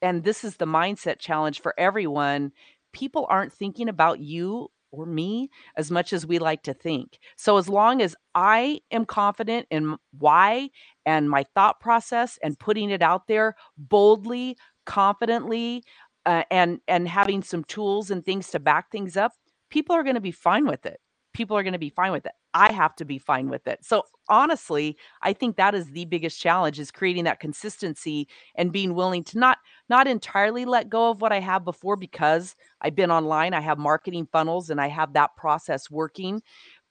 and 0.03 0.23
this 0.25 0.45
is 0.45 0.57
the 0.57 0.67
mindset 0.67 1.19
challenge 1.19 1.61
for 1.61 1.75
everyone 1.79 2.53
people 2.93 3.27
aren't 3.31 3.53
thinking 3.53 3.89
about 3.89 4.21
you 4.21 4.71
or 4.97 5.07
me 5.07 5.51
as 5.77 5.91
much 5.91 6.13
as 6.13 6.27
we 6.27 6.39
like 6.39 6.63
to 6.63 6.75
think. 6.75 7.19
So 7.37 7.59
as 7.59 7.69
long 7.69 8.01
as 8.01 8.17
I 8.35 8.81
am 8.91 9.05
confident 9.05 9.67
in 9.71 9.97
why 10.19 10.71
and 11.05 11.29
my 11.29 11.45
thought 11.55 11.81
process 11.81 12.39
and 12.43 12.59
putting 12.59 12.91
it 12.91 13.03
out 13.03 13.27
there 13.27 13.55
boldly, 13.77 14.57
confidently, 14.87 15.85
uh, 16.25 16.43
and 16.51 16.81
and 16.89 17.07
having 17.07 17.43
some 17.43 17.63
tools 17.65 18.11
and 18.11 18.25
things 18.25 18.49
to 18.51 18.59
back 18.59 18.91
things 18.91 19.17
up, 19.17 19.33
people 19.71 19.95
are 19.95 20.03
going 20.03 20.15
to 20.15 20.21
be 20.21 20.33
fine 20.33 20.67
with 20.67 20.87
it 20.87 20.99
people 21.37 21.55
are 21.55 21.62
going 21.62 21.75
to 21.75 21.79
be 21.79 21.90
fine 21.90 22.12
with 22.12 22.25
it. 22.25 22.33
I 22.55 22.72
have 22.72 22.96
to 22.96 23.05
be 23.05 23.18
fine 23.18 23.51
with 23.51 23.66
it. 23.66 23.85
So 23.85 24.05
honestly, 24.31 24.96
I 25.20 25.35
think 25.35 25.57
that 25.57 25.75
is 25.75 25.90
the 25.90 26.07
biggest 26.07 26.40
challenge 26.40 26.81
is 26.81 26.90
creating 26.90 27.25
that 27.25 27.40
consistency 27.40 28.27
and 28.55 28.72
being 28.72 28.94
willing 28.94 29.22
to 29.25 29.38
not 29.38 29.59
not 29.90 30.09
entirely 30.09 30.64
let 30.64 30.88
go 30.88 31.11
of 31.11 31.20
what 31.20 31.33
I 31.33 31.40
have 31.40 31.62
before 31.62 31.96
because 31.96 32.57
I've 32.81 32.96
been 32.96 33.11
online, 33.11 33.53
I 33.53 33.61
have 33.61 33.77
marketing 33.77 34.27
funnels 34.33 34.70
and 34.70 34.81
I 34.81 34.88
have 34.88 35.12
that 35.12 35.37
process 35.37 35.90
working, 35.90 36.40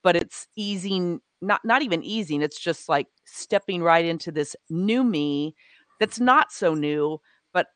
but 0.04 0.14
it's 0.14 0.46
easing 0.54 1.20
not 1.42 1.64
not 1.64 1.82
even 1.82 2.04
easing, 2.04 2.40
it's 2.40 2.60
just 2.60 2.88
like 2.88 3.08
stepping 3.24 3.82
right 3.82 4.04
into 4.04 4.30
this 4.30 4.54
new 4.70 5.02
me 5.02 5.56
that's 5.98 6.20
not 6.20 6.52
so 6.52 6.72
new, 6.72 7.18
but 7.52 7.66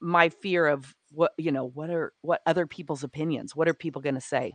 my 0.00 0.28
fear 0.28 0.66
of 0.66 0.94
what 1.12 1.32
you 1.38 1.50
know, 1.50 1.64
what 1.64 1.88
are 1.88 2.12
what 2.20 2.42
other 2.44 2.66
people's 2.66 3.04
opinions? 3.04 3.56
What 3.56 3.68
are 3.68 3.74
people 3.74 4.02
going 4.02 4.16
to 4.16 4.20
say? 4.20 4.52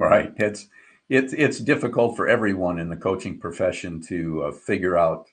Right. 0.00 0.32
It's 0.38 0.68
it's 1.10 1.34
it's 1.34 1.58
difficult 1.58 2.16
for 2.16 2.26
everyone 2.26 2.78
in 2.78 2.88
the 2.88 2.96
coaching 2.96 3.38
profession 3.38 4.00
to 4.08 4.44
uh, 4.44 4.52
figure 4.52 4.96
out 4.96 5.28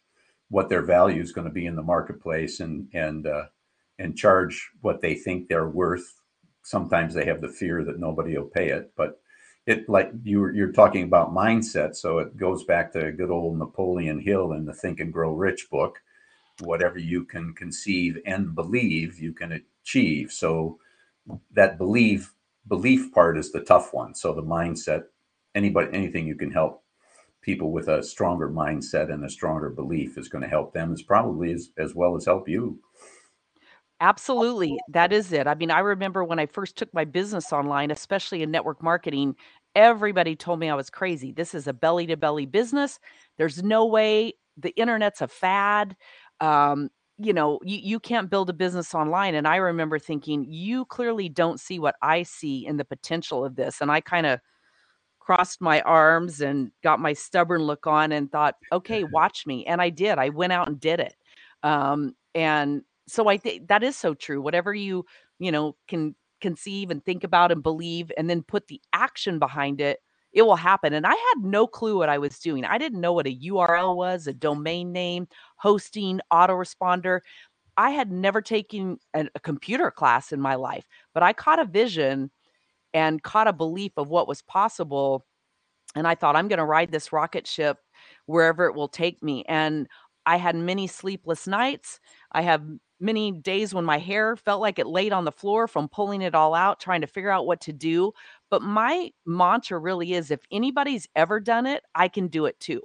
what 0.50 0.68
their 0.68 0.82
value 0.82 1.22
is 1.22 1.32
going 1.32 1.48
to 1.48 1.54
be 1.54 1.68
in 1.68 1.76
the 1.76 1.82
marketplace 1.82 2.60
and 2.60 2.90
and 2.94 3.28
uh, 3.28 3.46
and 3.98 4.18
charge 4.18 4.70
what 4.82 5.02
they 5.02 5.16
think 5.16 5.48
they're 5.48 5.70
worth. 5.70 6.22
Sometimes 6.64 7.14
they 7.14 7.24
have 7.24 7.40
the 7.40 7.48
fear 7.48 7.86
that 7.86 7.98
nobody 7.98 8.38
will 8.38 8.48
pay 8.48 8.68
it, 8.70 8.92
but 8.98 9.22
it 9.68 9.88
like 9.88 10.12
you 10.24 10.52
you're 10.52 10.74
talking 10.74 11.04
about 11.04 11.34
mindset, 11.34 11.96
so 11.96 12.20
it 12.20 12.36
goes 12.36 12.66
back 12.66 12.92
to 12.92 13.14
good 13.14 13.32
old 13.32 13.58
Napoleon 13.58 14.20
Hill 14.20 14.52
in 14.52 14.66
the 14.66 14.74
Think 14.74 15.00
and 15.00 15.14
Grow 15.14 15.32
Rich 15.32 15.70
book. 15.70 16.02
Whatever 16.60 16.98
you 17.00 17.24
can 17.24 17.54
conceive 17.54 18.18
and 18.26 18.54
believe, 18.54 19.18
you 19.18 19.32
can 19.32 19.64
achieve. 19.84 20.32
So 20.34 20.80
that 21.54 21.78
believe 21.78 22.34
belief 22.68 23.12
part 23.14 23.38
is 23.38 23.52
the 23.52 23.62
tough 23.62 23.94
one. 23.94 24.14
So 24.14 24.34
the 24.34 24.44
mindset, 24.44 25.04
anybody, 25.56 25.90
anything 25.94 26.28
you 26.28 26.36
can 26.36 26.52
help 26.52 26.84
people 27.42 27.72
with 27.72 27.88
a 27.88 28.04
stronger 28.04 28.50
mindset 28.50 29.12
and 29.12 29.24
a 29.24 29.30
stronger 29.30 29.70
belief 29.70 30.18
is 30.18 30.28
going 30.28 30.42
to 30.42 30.50
help 30.50 30.74
them 30.74 30.92
as 30.92 31.02
probably 31.02 31.54
as, 31.54 31.70
as 31.78 31.96
well 31.96 32.16
as 32.16 32.26
help 32.26 32.50
you. 32.50 32.80
Absolutely. 34.00 34.78
That 34.90 35.12
is 35.12 35.32
it. 35.32 35.48
I 35.48 35.56
mean, 35.56 35.72
I 35.72 35.80
remember 35.80 36.24
when 36.24 36.40
I 36.40 36.46
first 36.46 36.76
took 36.76 36.94
my 36.94 37.06
business 37.06 37.52
online, 37.52 37.90
especially 37.90 38.44
in 38.44 38.52
network 38.52 38.84
marketing, 38.84 39.36
everybody 39.76 40.36
told 40.36 40.60
me 40.60 40.70
I 40.70 40.76
was 40.76 40.90
crazy. 40.90 41.32
This 41.32 41.56
is 41.56 41.68
a 41.68 41.74
belly 41.74 42.06
to 42.08 42.18
belly 42.18 42.46
business. 42.46 43.00
There's 43.38 43.64
no 43.64 43.86
way 43.86 44.34
the 44.58 44.76
internet's 44.76 45.22
a 45.22 45.28
fad. 45.28 45.96
Um, 46.40 46.90
you 47.18 47.34
know, 47.34 47.60
you, 47.64 47.78
you 47.78 48.00
can't 48.00 48.30
build 48.30 48.50
a 48.50 48.54
business 48.54 48.94
online. 48.94 49.34
And 49.36 49.48
I 49.48 49.56
remember 49.56 49.98
thinking, 49.98 50.46
you 50.48 50.86
clearly 50.86 51.30
don't 51.30 51.60
see 51.60 51.80
what 51.80 51.96
I 52.02 52.24
see 52.24 52.66
in 52.66 52.78
the 52.78 52.86
potential 52.86 53.44
of 53.44 53.56
this. 53.56 53.82
And 53.82 53.92
I 53.92 54.02
kind 54.02 54.28
of 54.28 54.40
crossed 55.20 55.60
my 55.60 55.82
arms 55.82 56.42
and 56.42 56.72
got 56.84 57.00
my 57.00 57.14
stubborn 57.14 57.62
look 57.64 57.88
on 57.88 58.12
and 58.12 58.32
thought, 58.32 58.56
okay, 58.72 59.04
watch 59.12 59.46
me. 59.46 59.66
And 59.66 59.82
I 59.82 59.90
did. 59.90 60.20
I 60.20 60.30
went 60.30 60.54
out 60.54 60.68
and 60.68 60.80
did 60.80 61.00
it. 61.00 61.16
Um, 61.64 62.16
and 62.36 62.84
so 63.08 63.28
I 63.28 63.38
think 63.38 63.68
that 63.68 63.84
is 63.84 63.98
so 63.98 64.14
true. 64.14 64.42
Whatever 64.42 64.74
you, 64.74 65.06
you 65.40 65.52
know, 65.52 65.76
can 65.88 66.16
conceive 66.40 66.92
and 66.92 67.04
think 67.04 67.24
about 67.24 67.52
and 67.52 67.64
believe 67.64 68.12
and 68.18 68.30
then 68.30 68.44
put 68.44 68.68
the 68.68 68.80
action 68.94 69.40
behind 69.40 69.82
it, 69.82 70.00
it 70.34 70.42
will 70.44 70.56
happen. 70.56 70.94
And 70.94 71.06
I 71.06 71.12
had 71.12 71.44
no 71.44 71.68
clue 71.68 71.98
what 71.98 72.10
I 72.10 72.18
was 72.18 72.38
doing. 72.40 72.66
I 72.66 72.78
didn't 72.78 73.02
know 73.02 73.14
what 73.14 73.28
a 73.28 73.36
URL 73.36 73.96
was, 73.96 74.28
a 74.28 74.34
domain 74.34 74.92
name, 74.92 75.28
hosting, 75.58 76.20
autoresponder. 76.32 77.22
I 77.78 77.92
had 77.92 78.12
never 78.12 78.42
taken 78.42 78.98
a, 79.14 79.28
a 79.36 79.40
computer 79.40 79.92
class 79.92 80.32
in 80.32 80.42
my 80.42 80.56
life, 80.56 80.86
but 81.14 81.24
I 81.24 81.34
caught 81.34 81.60
a 81.60 81.66
vision 81.66 82.32
and 82.94 83.22
caught 83.22 83.48
a 83.48 83.54
belief 83.54 83.92
of 83.98 84.10
what 84.10 84.28
was 84.28 84.42
possible. 84.42 85.26
And 85.96 86.08
I 86.08 86.16
thought, 86.16 86.36
I'm 86.36 86.48
going 86.48 86.58
to 86.60 86.66
ride 86.66 86.92
this 86.92 87.14
rocket 87.14 87.48
ship 87.48 87.78
wherever 88.26 88.66
it 88.66 88.76
will 88.76 88.88
take 88.88 89.22
me. 89.24 89.44
And 89.48 89.88
I 90.26 90.38
had 90.38 90.56
many 90.56 90.88
sleepless 90.88 91.48
nights. 91.48 92.00
I 92.32 92.42
have 92.42 92.64
many 93.00 93.32
days 93.32 93.74
when 93.74 93.86
my 93.86 93.98
hair 93.98 94.36
felt 94.36 94.62
like 94.62 94.80
it 94.80 94.88
laid 94.88 95.14
on 95.14 95.26
the 95.26 95.32
floor 95.32 95.68
from 95.68 95.90
pulling 95.90 96.22
it 96.22 96.36
all 96.36 96.54
out, 96.54 96.80
trying 96.80 97.02
to 97.02 97.08
figure 97.08 97.30
out 97.30 97.46
what 97.46 97.62
to 97.62 97.74
do. 97.74 98.12
But 98.50 98.62
my 98.62 99.12
mantra 99.26 99.80
really 99.80 100.14
is 100.14 100.32
if 100.32 100.42
anybody's 100.52 101.08
ever 101.16 101.40
done 101.40 101.66
it, 101.66 101.84
I 101.94 102.08
can 102.08 102.28
do 102.28 102.46
it 102.46 102.60
too. 102.60 102.82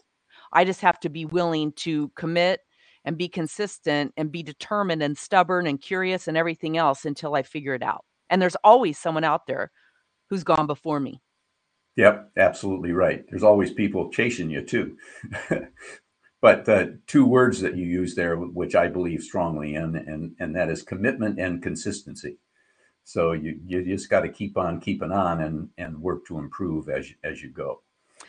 I 0.52 0.64
just 0.64 0.80
have 0.82 1.00
to 1.00 1.08
be 1.08 1.24
willing 1.24 1.72
to 1.72 2.10
commit 2.10 2.60
and 3.04 3.18
be 3.18 3.28
consistent 3.28 4.12
and 4.16 4.30
be 4.30 4.42
determined 4.42 5.02
and 5.02 5.16
stubborn 5.16 5.66
and 5.66 5.80
curious 5.80 6.28
and 6.28 6.36
everything 6.36 6.76
else 6.76 7.04
until 7.04 7.34
I 7.34 7.42
figure 7.42 7.74
it 7.74 7.82
out. 7.82 8.04
And 8.30 8.40
there's 8.40 8.56
always 8.62 8.98
someone 8.98 9.24
out 9.24 9.46
there 9.46 9.70
who's 10.30 10.44
gone 10.44 10.66
before 10.66 11.00
me. 11.00 11.20
Yep, 11.96 12.32
absolutely 12.38 12.92
right. 12.92 13.24
There's 13.28 13.42
always 13.42 13.70
people 13.70 14.10
chasing 14.10 14.50
you 14.50 14.62
too. 14.62 14.96
but 16.42 16.68
uh, 16.68 16.86
two 17.06 17.24
words 17.24 17.60
that 17.60 17.76
you 17.76 17.86
use 17.86 18.16
there, 18.16 18.36
which 18.36 18.74
I 18.74 18.88
believe 18.88 19.22
strongly 19.22 19.76
in, 19.76 19.96
and 19.96 20.34
and 20.38 20.54
that 20.56 20.68
is 20.68 20.82
commitment 20.82 21.38
and 21.38 21.62
consistency. 21.62 22.38
So 23.04 23.32
you 23.32 23.58
you 23.64 23.84
just 23.84 24.10
got 24.10 24.20
to 24.20 24.28
keep 24.28 24.58
on 24.58 24.80
keeping 24.80 25.12
on 25.12 25.40
and 25.40 25.70
and 25.78 26.02
work 26.02 26.26
to 26.26 26.38
improve 26.38 26.90
as 26.90 27.08
as 27.24 27.42
you 27.42 27.50
go. 27.50 27.82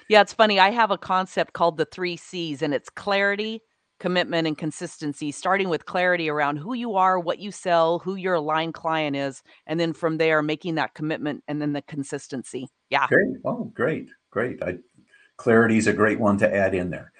Yeah, 0.07 0.21
it's 0.21 0.33
funny. 0.33 0.59
I 0.59 0.69
have 0.69 0.91
a 0.91 0.97
concept 0.97 1.53
called 1.53 1.77
the 1.77 1.85
three 1.85 2.15
C's, 2.15 2.61
and 2.61 2.73
it's 2.73 2.89
clarity, 2.89 3.61
commitment 3.99 4.47
and 4.47 4.57
consistency, 4.57 5.31
starting 5.31 5.69
with 5.69 5.85
clarity 5.85 6.29
around 6.29 6.57
who 6.57 6.73
you 6.73 6.95
are, 6.95 7.19
what 7.19 7.39
you 7.39 7.51
sell, 7.51 7.99
who 7.99 8.15
your 8.15 8.35
aligned 8.35 8.75
client 8.75 9.15
is, 9.15 9.41
and 9.65 9.79
then 9.79 9.93
from 9.93 10.17
there 10.17 10.41
making 10.43 10.75
that 10.75 10.93
commitment 10.93 11.43
and 11.47 11.61
then 11.61 11.73
the 11.73 11.81
consistency. 11.81 12.67
Yeah. 12.89 13.07
Great. 13.07 13.37
Oh, 13.43 13.71
great. 13.73 14.09
Great. 14.29 14.61
I, 14.61 14.77
clarity 15.37 15.77
is 15.77 15.87
a 15.87 15.93
great 15.93 16.19
one 16.19 16.37
to 16.37 16.55
add 16.55 16.73
in 16.73 16.89
there. 16.89 17.11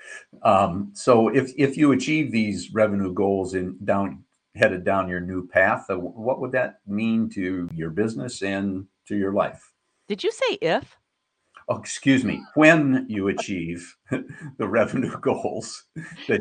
Um, 0.43 0.91
so 0.93 1.29
if 1.29 1.51
if 1.57 1.77
you 1.77 1.91
achieve 1.91 2.31
these 2.31 2.73
revenue 2.73 3.13
goals 3.13 3.53
in 3.53 3.77
down 3.83 4.23
headed 4.55 4.83
down 4.83 5.09
your 5.09 5.19
new 5.19 5.47
path, 5.47 5.85
uh, 5.89 5.97
what 5.97 6.39
would 6.39 6.51
that 6.51 6.79
mean 6.85 7.29
to 7.31 7.69
your 7.73 7.89
business 7.89 8.41
and 8.41 8.85
to 9.07 9.15
your 9.15 9.33
life? 9.33 9.71
Did 10.07 10.23
you 10.23 10.31
say 10.31 10.57
if? 10.61 10.97
oh, 11.69 11.77
excuse 11.77 12.23
me, 12.23 12.41
when 12.55 13.05
you 13.09 13.27
achieve 13.27 13.95
the 14.57 14.67
revenue 14.67 15.17
goals. 15.19 15.83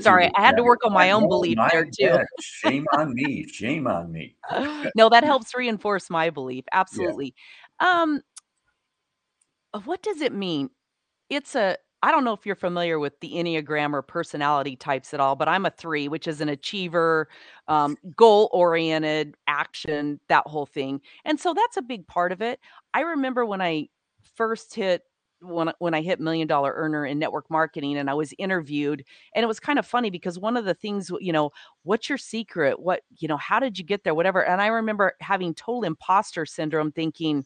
Sorry, 0.00 0.30
I 0.34 0.40
had 0.40 0.56
to 0.56 0.62
work 0.62 0.80
on 0.84 0.92
my 0.92 1.10
own 1.10 1.28
belief 1.28 1.58
there 1.70 1.84
too. 1.84 2.18
shame 2.40 2.86
on 2.96 3.14
me. 3.14 3.46
Shame 3.48 3.86
on 3.86 4.10
me. 4.12 4.36
no, 4.96 5.08
that 5.08 5.24
helps 5.24 5.54
reinforce 5.54 6.10
my 6.10 6.30
belief. 6.30 6.64
Absolutely. 6.72 7.34
Yeah. 7.80 8.02
Um, 8.02 8.20
what 9.84 10.02
does 10.02 10.20
it 10.20 10.32
mean? 10.32 10.70
It's 11.32 11.54
a 11.54 11.78
I 12.02 12.10
don't 12.10 12.24
know 12.24 12.34
if 12.34 12.44
you're 12.44 12.56
familiar 12.56 12.98
with 12.98 13.18
the 13.20 13.32
Enneagram 13.34 13.94
or 13.94 14.02
personality 14.02 14.76
types 14.76 15.14
at 15.14 15.20
all, 15.20 15.34
but 15.34 15.48
I'm 15.48 15.64
a 15.64 15.70
three, 15.70 16.08
which 16.08 16.26
is 16.26 16.40
an 16.40 16.48
achiever, 16.48 17.28
um, 17.68 17.96
goal 18.16 18.50
oriented, 18.52 19.36
action, 19.46 20.20
that 20.28 20.46
whole 20.46 20.66
thing. 20.66 21.00
And 21.24 21.38
so 21.40 21.54
that's 21.54 21.76
a 21.76 21.82
big 21.82 22.06
part 22.06 22.32
of 22.32 22.42
it. 22.42 22.58
I 22.92 23.00
remember 23.02 23.46
when 23.46 23.62
I 23.62 23.88
first 24.34 24.74
hit 24.74 25.02
when 25.40 25.72
when 25.78 25.94
I 25.94 26.02
hit 26.02 26.20
million 26.20 26.46
dollar 26.46 26.72
earner 26.76 27.06
in 27.06 27.18
network 27.18 27.50
marketing 27.50 27.96
and 27.96 28.10
I 28.10 28.14
was 28.14 28.34
interviewed 28.38 29.04
and 29.34 29.42
it 29.42 29.46
was 29.46 29.58
kind 29.58 29.78
of 29.78 29.86
funny 29.86 30.10
because 30.10 30.38
one 30.38 30.56
of 30.56 30.64
the 30.64 30.74
things 30.74 31.10
you 31.20 31.32
know 31.32 31.50
what's 31.82 32.08
your 32.08 32.18
secret 32.18 32.78
what 32.78 33.02
you 33.18 33.26
know 33.26 33.36
how 33.38 33.58
did 33.58 33.76
you 33.76 33.84
get 33.84 34.04
there 34.04 34.14
whatever 34.14 34.44
and 34.44 34.62
I 34.62 34.68
remember 34.68 35.14
having 35.20 35.52
total 35.54 35.82
imposter 35.82 36.46
syndrome 36.46 36.92
thinking 36.92 37.44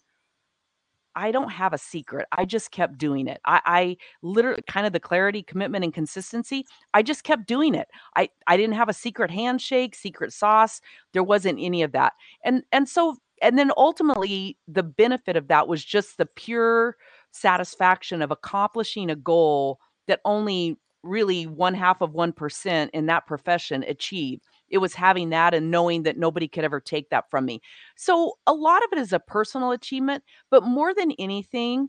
I 1.17 1.33
don't 1.33 1.51
have 1.51 1.73
a 1.73 1.79
secret. 1.79 2.27
I 2.31 2.45
just 2.45 2.71
kept 2.71 2.99
doing 2.99 3.27
it. 3.27 3.41
I, 3.47 3.61
I 3.65 3.97
literally 4.23 4.63
kind 4.69 4.87
of 4.87 4.93
the 4.93 5.01
clarity, 5.01 5.43
commitment, 5.43 5.83
and 5.83 5.93
consistency. 5.93 6.67
I 6.93 7.03
just 7.03 7.25
kept 7.25 7.47
doing 7.47 7.75
it. 7.75 7.89
I 8.15 8.29
I 8.47 8.57
didn't 8.57 8.77
have 8.77 8.91
a 8.91 8.93
secret 8.93 9.31
handshake, 9.31 9.95
secret 9.95 10.33
sauce. 10.33 10.81
There 11.15 11.25
wasn't 11.25 11.59
any 11.61 11.83
of 11.83 11.93
that. 11.93 12.13
And 12.45 12.63
and 12.71 12.89
so 12.89 13.17
and 13.43 13.59
then 13.59 13.73
ultimately 13.77 14.59
the 14.69 14.83
benefit 14.83 15.37
of 15.37 15.49
that 15.49 15.69
was 15.69 15.85
just 15.85 16.19
the 16.19 16.27
pure 16.27 16.97
satisfaction 17.33 18.23
of 18.23 18.31
accomplishing 18.31 19.11
a 19.11 19.17
goal 19.17 19.79
that 20.07 20.21
only 20.25 20.79
really 21.03 21.47
one 21.47 21.75
half 21.75 22.01
of 22.01 22.13
1% 22.13 22.91
in 22.93 23.07
that 23.07 23.27
profession 23.27 23.85
achieve. 23.85 24.41
It 24.69 24.79
was 24.79 24.95
having 24.95 25.31
that 25.31 25.55
and 25.55 25.71
knowing 25.71 26.03
that 26.05 26.19
nobody 26.19 26.49
could 26.49 26.65
ever 26.65 26.81
take 26.81 27.11
that 27.11 27.31
from 27.31 27.45
me. 27.45 27.61
So 27.97 28.39
a 28.47 28.55
lot 28.55 28.83
of 28.85 28.89
it 28.93 28.99
is 28.99 29.13
a 29.13 29.21
personal 29.21 29.71
achievement, 29.73 30.25
but 30.51 30.63
more 30.63 30.95
than 30.95 31.13
anything, 31.13 31.89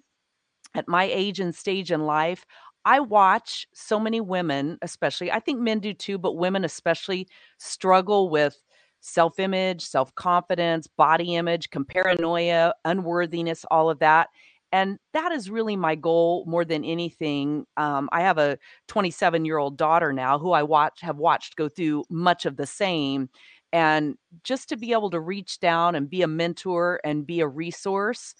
at 0.75 0.87
my 0.87 1.05
age 1.05 1.39
and 1.39 1.55
stage 1.55 1.91
in 1.91 2.05
life, 2.05 2.45
I 2.85 2.99
watch 2.99 3.67
so 3.73 3.99
many 3.99 4.21
women, 4.21 4.77
especially, 4.81 5.31
I 5.31 5.39
think 5.39 5.59
men 5.59 5.79
do 5.79 5.93
too, 5.93 6.17
but 6.17 6.37
women 6.37 6.63
especially 6.63 7.27
struggle 7.57 8.29
with 8.29 8.61
self 9.01 9.39
image, 9.39 9.81
self 9.81 10.13
confidence, 10.15 10.87
body 10.87 11.35
image, 11.35 11.69
comparanoia, 11.69 12.73
unworthiness, 12.85 13.65
all 13.71 13.89
of 13.89 13.99
that 13.99 14.29
and 14.71 14.99
that 15.13 15.31
is 15.31 15.49
really 15.49 15.75
my 15.75 15.95
goal 15.95 16.43
more 16.47 16.65
than 16.65 16.83
anything 16.83 17.65
um, 17.77 18.09
i 18.11 18.21
have 18.21 18.37
a 18.37 18.57
27 18.87 19.45
year 19.45 19.57
old 19.57 19.77
daughter 19.77 20.11
now 20.13 20.37
who 20.39 20.51
i 20.51 20.63
watch 20.63 21.01
have 21.01 21.17
watched 21.17 21.55
go 21.55 21.69
through 21.69 22.03
much 22.09 22.45
of 22.45 22.57
the 22.57 22.65
same 22.65 23.29
and 23.73 24.15
just 24.43 24.69
to 24.69 24.77
be 24.77 24.91
able 24.91 25.09
to 25.09 25.19
reach 25.19 25.59
down 25.59 25.95
and 25.95 26.09
be 26.09 26.21
a 26.21 26.27
mentor 26.27 27.01
and 27.03 27.27
be 27.27 27.41
a 27.41 27.47
resource 27.47 28.33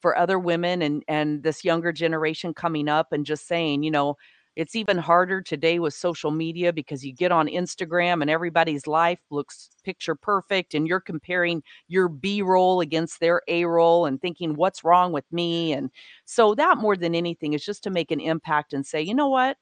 for 0.00 0.16
other 0.18 0.38
women 0.38 0.82
and 0.82 1.02
and 1.08 1.42
this 1.42 1.64
younger 1.64 1.92
generation 1.92 2.52
coming 2.52 2.88
up 2.88 3.12
and 3.12 3.24
just 3.24 3.48
saying 3.48 3.82
you 3.82 3.90
know 3.90 4.16
it's 4.56 4.76
even 4.76 4.98
harder 4.98 5.42
today 5.42 5.78
with 5.78 5.94
social 5.94 6.30
media 6.30 6.72
because 6.72 7.04
you 7.04 7.12
get 7.12 7.32
on 7.32 7.48
Instagram 7.48 8.22
and 8.22 8.30
everybody's 8.30 8.86
life 8.86 9.18
looks 9.30 9.70
picture 9.84 10.14
perfect 10.14 10.74
and 10.74 10.86
you're 10.86 11.00
comparing 11.00 11.62
your 11.88 12.08
B 12.08 12.40
roll 12.42 12.80
against 12.80 13.20
their 13.20 13.42
A 13.48 13.64
roll 13.64 14.06
and 14.06 14.20
thinking, 14.20 14.54
what's 14.54 14.84
wrong 14.84 15.12
with 15.12 15.24
me? 15.32 15.72
And 15.72 15.90
so 16.24 16.54
that 16.54 16.78
more 16.78 16.96
than 16.96 17.14
anything 17.14 17.52
is 17.52 17.64
just 17.64 17.82
to 17.84 17.90
make 17.90 18.10
an 18.10 18.20
impact 18.20 18.72
and 18.72 18.86
say, 18.86 19.02
you 19.02 19.14
know 19.14 19.28
what? 19.28 19.56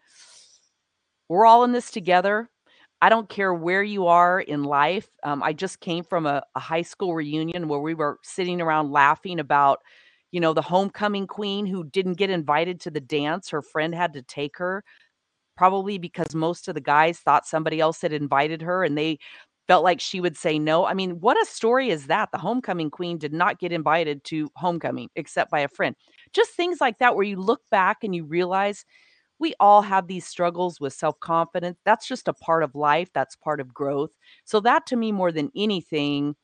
We're 1.29 1.47
all 1.47 1.65
in 1.65 1.73
this 1.73 1.91
together. 1.91 2.51
I 3.01 3.09
don't 3.09 3.29
care 3.29 3.53
where 3.53 3.83
you 3.83 4.07
are 4.07 4.41
in 4.41 4.63
life. 4.63 5.09
Um, 5.25 5.43
I 5.43 5.55
just 5.55 5.81
came 5.81 6.05
from 6.05 6.27
a, 6.27 6.43
a 6.55 6.61
high 6.61 6.83
school 6.83 7.15
reunion 7.15 7.67
where 7.67 7.81
we 7.81 7.95
were 7.95 8.19
sitting 8.23 8.61
around 8.61 8.93
laughing 8.93 9.41
about 9.41 9.81
you 10.33 10.41
know, 10.41 10.55
the 10.55 10.63
homecoming 10.63 11.27
queen 11.29 11.67
who 11.67 11.85
didn't 11.85 12.15
get 12.15 12.31
invited 12.31 12.81
to 12.83 12.91
the 12.91 13.01
dance. 13.01 13.51
Her 13.51 13.63
friend 13.63 13.95
had 13.95 14.15
to 14.15 14.23
take 14.23 14.59
her, 14.59 14.85
probably 15.57 15.99
because 15.99 16.35
most 16.35 16.69
of 16.69 16.75
the 16.75 16.81
guys 16.81 17.19
thought 17.19 17.47
somebody 17.47 17.81
else 17.81 18.01
had 18.03 18.13
invited 18.13 18.63
her 18.63 18.85
and 18.85 18.97
they 18.99 19.19
felt 19.69 19.85
like 19.85 20.01
she 20.01 20.21
would 20.21 20.37
say 20.37 20.59
no. 20.59 20.87
I 20.87 20.95
mean, 20.95 21.21
what 21.21 21.41
a 21.41 21.47
story 21.47 21.91
is 21.91 22.07
that? 22.09 22.31
The 22.33 22.39
homecoming 22.39 22.91
queen 22.91 23.19
did 23.19 23.33
not 23.33 23.59
get 23.61 23.73
invited 23.73 24.25
to 24.25 24.51
homecoming 24.57 25.09
except 25.17 25.51
by 25.51 25.61
a 25.61 25.69
friend. 25.69 25.95
Just 26.33 26.53
things 26.53 26.81
like 26.81 26.99
that, 26.99 27.15
where 27.17 27.25
you 27.25 27.37
look 27.37 27.63
back 27.71 27.99
and 28.05 28.15
you 28.15 28.25
realize 28.25 28.85
we 29.39 29.55
all 29.61 29.83
have 29.83 30.07
these 30.07 30.27
struggles 30.27 30.81
with 30.81 30.93
self 30.95 31.19
confidence. 31.21 31.79
That's 31.85 32.07
just 32.09 32.29
a 32.29 32.33
part 32.35 32.63
of 32.63 32.75
life, 32.75 33.11
that's 33.15 33.37
part 33.37 33.61
of 33.61 33.75
growth. 33.75 34.11
So, 34.45 34.61
that 34.61 34.87
to 34.87 34.97
me, 34.97 35.13
more 35.13 35.33
than 35.33 35.51
anything, 35.57 36.37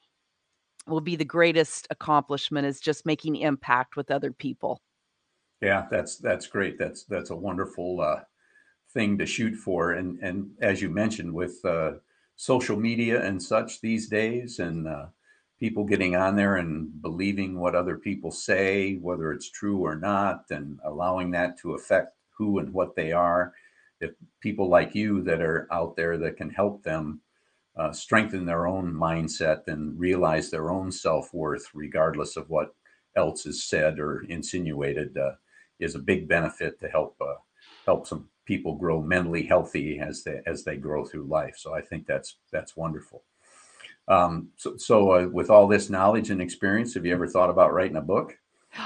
will 0.89 1.01
be 1.01 1.17
the 1.17 1.25
greatest 1.25 1.87
accomplishment 1.91 2.67
is 2.67 2.81
just 2.81 3.07
making 3.07 3.37
impact 3.37 3.97
with 3.97 4.11
other 4.11 4.33
people. 4.33 4.81
Yeah, 5.61 5.87
that's 5.91 6.17
that's 6.19 6.47
great. 6.47 6.79
That's 6.79 7.05
that's 7.05 7.31
a 7.31 7.37
wonderful 7.37 8.01
uh, 8.01 8.21
thing 8.95 9.19
to 9.19 9.27
shoot 9.27 9.55
for. 9.55 9.93
And 9.93 10.19
and 10.23 10.51
as 10.61 10.81
you 10.81 10.89
mentioned, 10.89 11.33
with 11.33 11.65
uh, 11.65 11.93
social 12.37 12.79
media 12.79 13.25
and 13.25 13.43
such 13.43 13.81
these 13.81 14.09
days, 14.09 14.61
and 14.61 14.87
uh, 14.87 15.07
people 15.59 15.85
getting 15.85 16.15
on 16.15 16.37
there 16.37 16.57
and 16.57 17.03
believing 17.03 17.59
what 17.59 17.75
other 17.75 17.99
people 17.99 18.31
say, 18.31 18.97
whether 18.97 19.33
it's 19.33 19.51
true 19.51 19.79
or 19.79 19.97
not, 19.97 20.45
and 20.51 20.79
allowing 20.85 21.33
that 21.33 21.59
to 21.59 21.75
affect 21.75 22.15
who 22.37 22.59
and 22.61 22.73
what 22.73 22.95
they 22.95 23.13
are. 23.13 23.53
If 24.01 24.13
people 24.41 24.69
like 24.69 24.95
you 24.95 25.23
that 25.23 25.41
are 25.41 25.67
out 25.73 25.97
there 25.97 26.17
that 26.19 26.37
can 26.37 26.51
help 26.51 26.85
them 26.85 27.21
uh, 27.79 27.93
strengthen 27.93 28.45
their 28.45 28.67
own 28.67 28.93
mindset 28.93 29.69
and 29.69 29.99
realize 29.99 30.51
their 30.51 30.71
own 30.71 30.91
self 30.91 31.33
worth, 31.33 31.67
regardless 31.75 32.37
of 32.37 32.51
what 32.51 32.75
else 33.17 33.47
is 33.47 33.65
said 33.65 33.99
or 33.99 34.25
insinuated. 34.29 35.17
Uh, 35.17 35.33
is 35.79 35.95
a 35.95 36.01
big 36.01 36.29
benefit 36.29 36.81
to 36.81 36.89
help 36.89 37.17
uh, 37.21 37.35
help 37.87 38.07
some 38.07 38.29
people 38.45 38.75
grow 38.75 39.01
mentally 39.01 39.45
healthy 39.45 40.01
as 40.01 40.25
they 40.25 40.41
as 40.47 40.65
they 40.65 40.77
grow 40.77 41.05
through 41.05 41.25
life. 41.25 41.55
So 41.57 41.75
I 41.75 41.81
think 41.81 42.07
that's 42.07 42.37
that's 42.51 42.77
wonderful. 42.77 43.23
Um, 44.09 44.49
so, 44.57 44.77
so 44.79 45.13
uh, 45.13 45.29
with 45.29 45.51
all 45.51 45.69
this 45.69 45.91
knowledge 45.91 46.31
and 46.31 46.41
experience, 46.41 46.95
have 46.95 47.05
you 47.05 47.13
ever 47.13 47.27
thought 47.27 47.51
about 47.51 47.75
writing 47.75 47.97
a 47.97 48.03
book? 48.03 48.39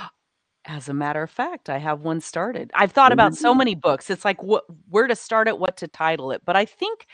As 0.65 0.89
a 0.89 0.95
matter 0.95 1.25
of 1.25 1.31
fact, 1.31 1.69
I 1.69 1.79
have 1.79 2.03
one 2.03 2.21
started. 2.21 2.71
I've 2.73 2.93
thought 2.93 3.11
about 3.11 3.35
so 3.35 3.53
many 3.53 3.75
books. 3.75 4.11
It's 4.11 4.25
like 4.25 4.41
what 4.45 4.63
where 4.89 5.09
to 5.09 5.17
start 5.17 5.49
it, 5.49 5.59
what 5.59 5.77
to 5.79 5.89
title 5.89 6.31
it. 6.31 6.43
But 6.45 6.55
I 6.55 6.67
think 6.67 7.07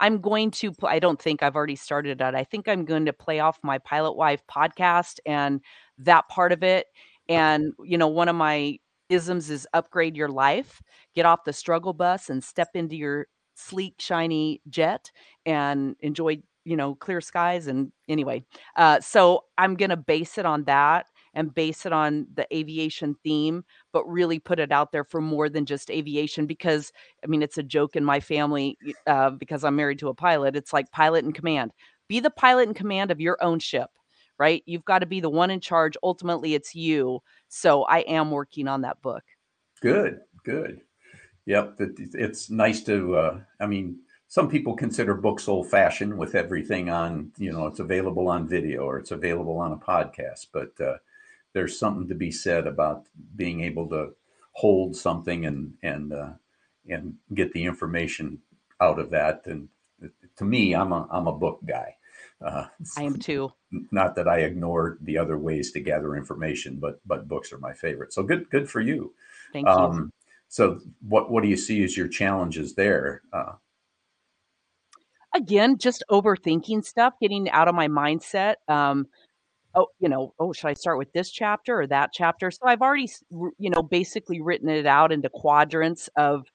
I'm 0.00 0.20
going 0.20 0.50
to 0.52 0.72
I 0.82 0.98
don't 0.98 1.20
think 1.20 1.42
I've 1.42 1.56
already 1.56 1.76
started 1.76 2.20
it. 2.20 2.34
I 2.34 2.44
think 2.44 2.68
I'm 2.68 2.84
going 2.84 3.06
to 3.06 3.12
play 3.12 3.40
off 3.40 3.58
my 3.62 3.78
Pilot 3.78 4.16
Wife 4.16 4.42
podcast 4.50 5.18
and 5.26 5.60
that 5.98 6.28
part 6.28 6.52
of 6.52 6.62
it. 6.62 6.86
And 7.28 7.72
you 7.84 7.98
know, 7.98 8.08
one 8.08 8.28
of 8.28 8.36
my 8.36 8.78
isms 9.08 9.50
is 9.50 9.66
upgrade 9.72 10.16
your 10.16 10.28
life, 10.28 10.82
get 11.14 11.26
off 11.26 11.44
the 11.44 11.52
struggle 11.52 11.92
bus 11.92 12.28
and 12.30 12.42
step 12.42 12.68
into 12.74 12.96
your 12.96 13.26
sleek, 13.54 13.94
shiny 13.98 14.60
jet 14.68 15.10
and 15.46 15.96
enjoy, 16.00 16.38
you 16.64 16.76
know, 16.76 16.94
clear 16.94 17.20
skies. 17.20 17.66
And 17.66 17.92
anyway, 18.08 18.44
uh, 18.76 19.00
so 19.00 19.44
I'm 19.56 19.74
going 19.76 19.90
to 19.90 19.96
base 19.96 20.38
it 20.38 20.46
on 20.46 20.64
that 20.64 21.06
and 21.34 21.54
base 21.54 21.86
it 21.86 21.92
on 21.92 22.26
the 22.34 22.46
aviation 22.54 23.14
theme, 23.22 23.64
but 23.96 24.06
really 24.12 24.38
put 24.38 24.58
it 24.58 24.70
out 24.72 24.92
there 24.92 25.04
for 25.04 25.22
more 25.22 25.48
than 25.48 25.64
just 25.64 25.90
aviation. 25.90 26.44
Because 26.44 26.92
I 27.24 27.28
mean, 27.28 27.42
it's 27.42 27.56
a 27.56 27.62
joke 27.62 27.96
in 27.96 28.04
my 28.04 28.20
family 28.20 28.76
uh, 29.06 29.30
because 29.30 29.64
I'm 29.64 29.74
married 29.74 30.00
to 30.00 30.10
a 30.10 30.14
pilot. 30.14 30.54
It's 30.54 30.74
like 30.74 30.92
pilot 30.92 31.24
in 31.24 31.32
command. 31.32 31.72
Be 32.08 32.20
the 32.20 32.28
pilot 32.28 32.68
in 32.68 32.74
command 32.74 33.10
of 33.10 33.22
your 33.22 33.42
own 33.42 33.58
ship, 33.58 33.88
right? 34.38 34.62
You've 34.66 34.84
got 34.84 34.98
to 34.98 35.06
be 35.06 35.20
the 35.20 35.30
one 35.30 35.50
in 35.50 35.60
charge. 35.60 35.96
Ultimately, 36.02 36.52
it's 36.52 36.74
you. 36.74 37.20
So 37.48 37.84
I 37.84 38.00
am 38.00 38.30
working 38.30 38.68
on 38.68 38.82
that 38.82 39.00
book. 39.00 39.22
Good, 39.80 40.20
good. 40.44 40.82
Yep, 41.46 41.76
it's 41.78 42.50
nice 42.50 42.82
to. 42.82 43.16
Uh, 43.16 43.40
I 43.58 43.64
mean, 43.64 44.00
some 44.28 44.50
people 44.50 44.76
consider 44.76 45.14
books 45.14 45.48
old 45.48 45.70
fashioned 45.70 46.18
with 46.18 46.34
everything 46.34 46.90
on, 46.90 47.32
you 47.38 47.50
know, 47.50 47.66
it's 47.66 47.78
available 47.78 48.28
on 48.28 48.46
video 48.46 48.82
or 48.82 48.98
it's 48.98 49.12
available 49.12 49.56
on 49.56 49.72
a 49.72 49.76
podcast, 49.76 50.48
but 50.52 50.78
uh, 50.84 50.96
there's 51.56 51.78
something 51.78 52.06
to 52.06 52.14
be 52.14 52.30
said 52.30 52.66
about 52.66 53.06
being 53.34 53.62
able 53.62 53.88
to 53.88 54.10
hold 54.52 54.94
something 54.94 55.46
and 55.46 55.72
and 55.82 56.12
uh, 56.12 56.32
and 56.86 57.14
get 57.32 57.50
the 57.52 57.64
information 57.64 58.38
out 58.78 58.98
of 58.98 59.08
that. 59.08 59.40
And 59.46 59.70
to 60.36 60.44
me, 60.44 60.74
I'm 60.74 60.92
a 60.92 61.08
I'm 61.10 61.26
a 61.26 61.32
book 61.32 61.60
guy. 61.66 61.96
Uh, 62.44 62.66
I 62.98 63.04
am 63.04 63.18
too. 63.18 63.50
Not 63.90 64.16
that 64.16 64.28
I 64.28 64.40
ignore 64.40 64.98
the 65.00 65.16
other 65.16 65.38
ways 65.38 65.72
to 65.72 65.80
gather 65.80 66.14
information, 66.14 66.76
but 66.76 67.00
but 67.06 67.26
books 67.26 67.54
are 67.54 67.58
my 67.58 67.72
favorite. 67.72 68.12
So 68.12 68.22
good 68.22 68.50
good 68.50 68.68
for 68.68 68.82
you. 68.82 69.14
Thank 69.54 69.66
um, 69.66 69.94
you. 69.94 70.10
So 70.48 70.80
what 71.08 71.30
what 71.30 71.42
do 71.42 71.48
you 71.48 71.56
see 71.56 71.82
as 71.84 71.96
your 71.96 72.08
challenges 72.08 72.74
there? 72.74 73.22
Uh, 73.32 73.52
Again, 75.34 75.76
just 75.76 76.02
overthinking 76.10 76.84
stuff, 76.84 77.14
getting 77.20 77.50
out 77.50 77.68
of 77.68 77.74
my 77.74 77.88
mindset. 77.88 78.54
Um, 78.68 79.06
oh, 79.76 79.88
you 80.00 80.08
know, 80.08 80.32
oh, 80.40 80.52
should 80.52 80.68
I 80.68 80.74
start 80.74 80.98
with 80.98 81.12
this 81.12 81.30
chapter 81.30 81.80
or 81.80 81.86
that 81.88 82.10
chapter? 82.12 82.50
So 82.50 82.60
I've 82.64 82.80
already, 82.80 83.08
you 83.30 83.70
know, 83.70 83.82
basically 83.82 84.40
written 84.40 84.68
it 84.68 84.86
out 84.86 85.12
into 85.12 85.28
quadrants 85.28 86.08
of 86.16 86.46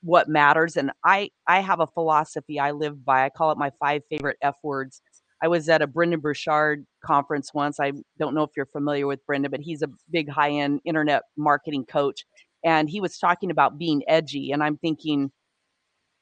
what 0.00 0.28
matters. 0.28 0.76
And 0.76 0.90
I, 1.04 1.30
I 1.46 1.60
have 1.60 1.80
a 1.80 1.86
philosophy 1.86 2.58
I 2.58 2.70
live 2.70 3.04
by. 3.04 3.24
I 3.24 3.28
call 3.28 3.52
it 3.52 3.58
my 3.58 3.70
five 3.78 4.02
favorite 4.10 4.38
F 4.42 4.56
words. 4.64 5.02
I 5.42 5.48
was 5.48 5.68
at 5.68 5.82
a 5.82 5.86
Brendon 5.86 6.20
Burchard 6.20 6.84
conference 7.04 7.52
once. 7.54 7.78
I 7.78 7.92
don't 8.18 8.34
know 8.34 8.42
if 8.42 8.50
you're 8.56 8.66
familiar 8.66 9.06
with 9.06 9.24
Brendon, 9.26 9.50
but 9.50 9.60
he's 9.60 9.82
a 9.82 9.88
big 10.10 10.28
high 10.28 10.50
end 10.50 10.80
internet 10.84 11.22
marketing 11.36 11.84
coach. 11.84 12.24
And 12.64 12.88
he 12.88 13.00
was 13.00 13.18
talking 13.18 13.50
about 13.50 13.78
being 13.78 14.02
edgy. 14.08 14.50
And 14.50 14.64
I'm 14.64 14.78
thinking, 14.78 15.30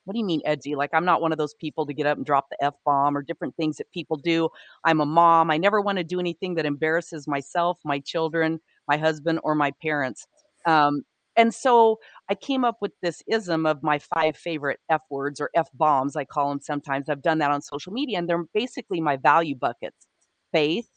what 0.07 0.15
do 0.15 0.21
you 0.21 0.25
mean 0.25 0.41
edgy? 0.45 0.77
Like 0.77 0.91
I'm 0.95 1.05
not 1.05 1.21
one 1.21 1.33
of 1.33 1.39
those 1.39 1.55
people 1.55 1.85
to 1.85 1.93
get 1.93 2.07
up 2.07 2.17
and 2.17 2.25
drop 2.25 2.47
the 2.49 2.63
F 2.65 2.75
bomb 2.85 3.17
or 3.17 3.23
different 3.23 3.57
things 3.57 3.77
that 3.77 3.91
people 3.93 4.17
do. 4.17 4.49
I'm 4.85 5.01
a 5.01 5.07
mom. 5.07 5.51
I 5.51 5.59
never 5.59 5.81
want 5.81 5.99
to 5.99 6.05
do 6.05 6.21
anything 6.21 6.55
that 6.55 6.65
embarrasses 6.65 7.27
myself, 7.27 7.79
my 7.85 7.99
children, 7.99 8.61
my 8.89 8.97
husband, 8.97 9.41
or 9.43 9.57
my 9.57 9.73
parents. 9.83 10.27
Um, 10.65 11.03
and 11.37 11.53
so 11.53 11.99
I 12.31 12.35
came 12.35 12.65
up 12.65 12.77
with 12.81 12.93
this 13.03 13.23
ism 13.27 13.67
of 13.67 13.83
my 13.83 13.99
five 13.99 14.37
favorite 14.37 14.79
F 14.89 15.03
words 15.11 15.41
or 15.41 15.51
F 15.55 15.69
bombs, 15.75 16.17
I 16.17 16.25
call 16.25 16.49
them 16.49 16.61
sometimes. 16.61 17.09
I've 17.09 17.23
done 17.23 17.39
that 17.39 17.51
on 17.51 17.61
social 17.61 17.93
media, 17.93 18.19
and 18.19 18.29
they're 18.29 18.45
basically 18.55 19.01
my 19.01 19.17
value 19.17 19.57
buckets 19.57 20.07
faith, 20.53 20.89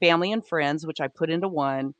family 0.00 0.32
and 0.32 0.44
friends, 0.44 0.86
which 0.86 1.00
I 1.00 1.08
put 1.08 1.30
into 1.30 1.46
one, 1.46 1.94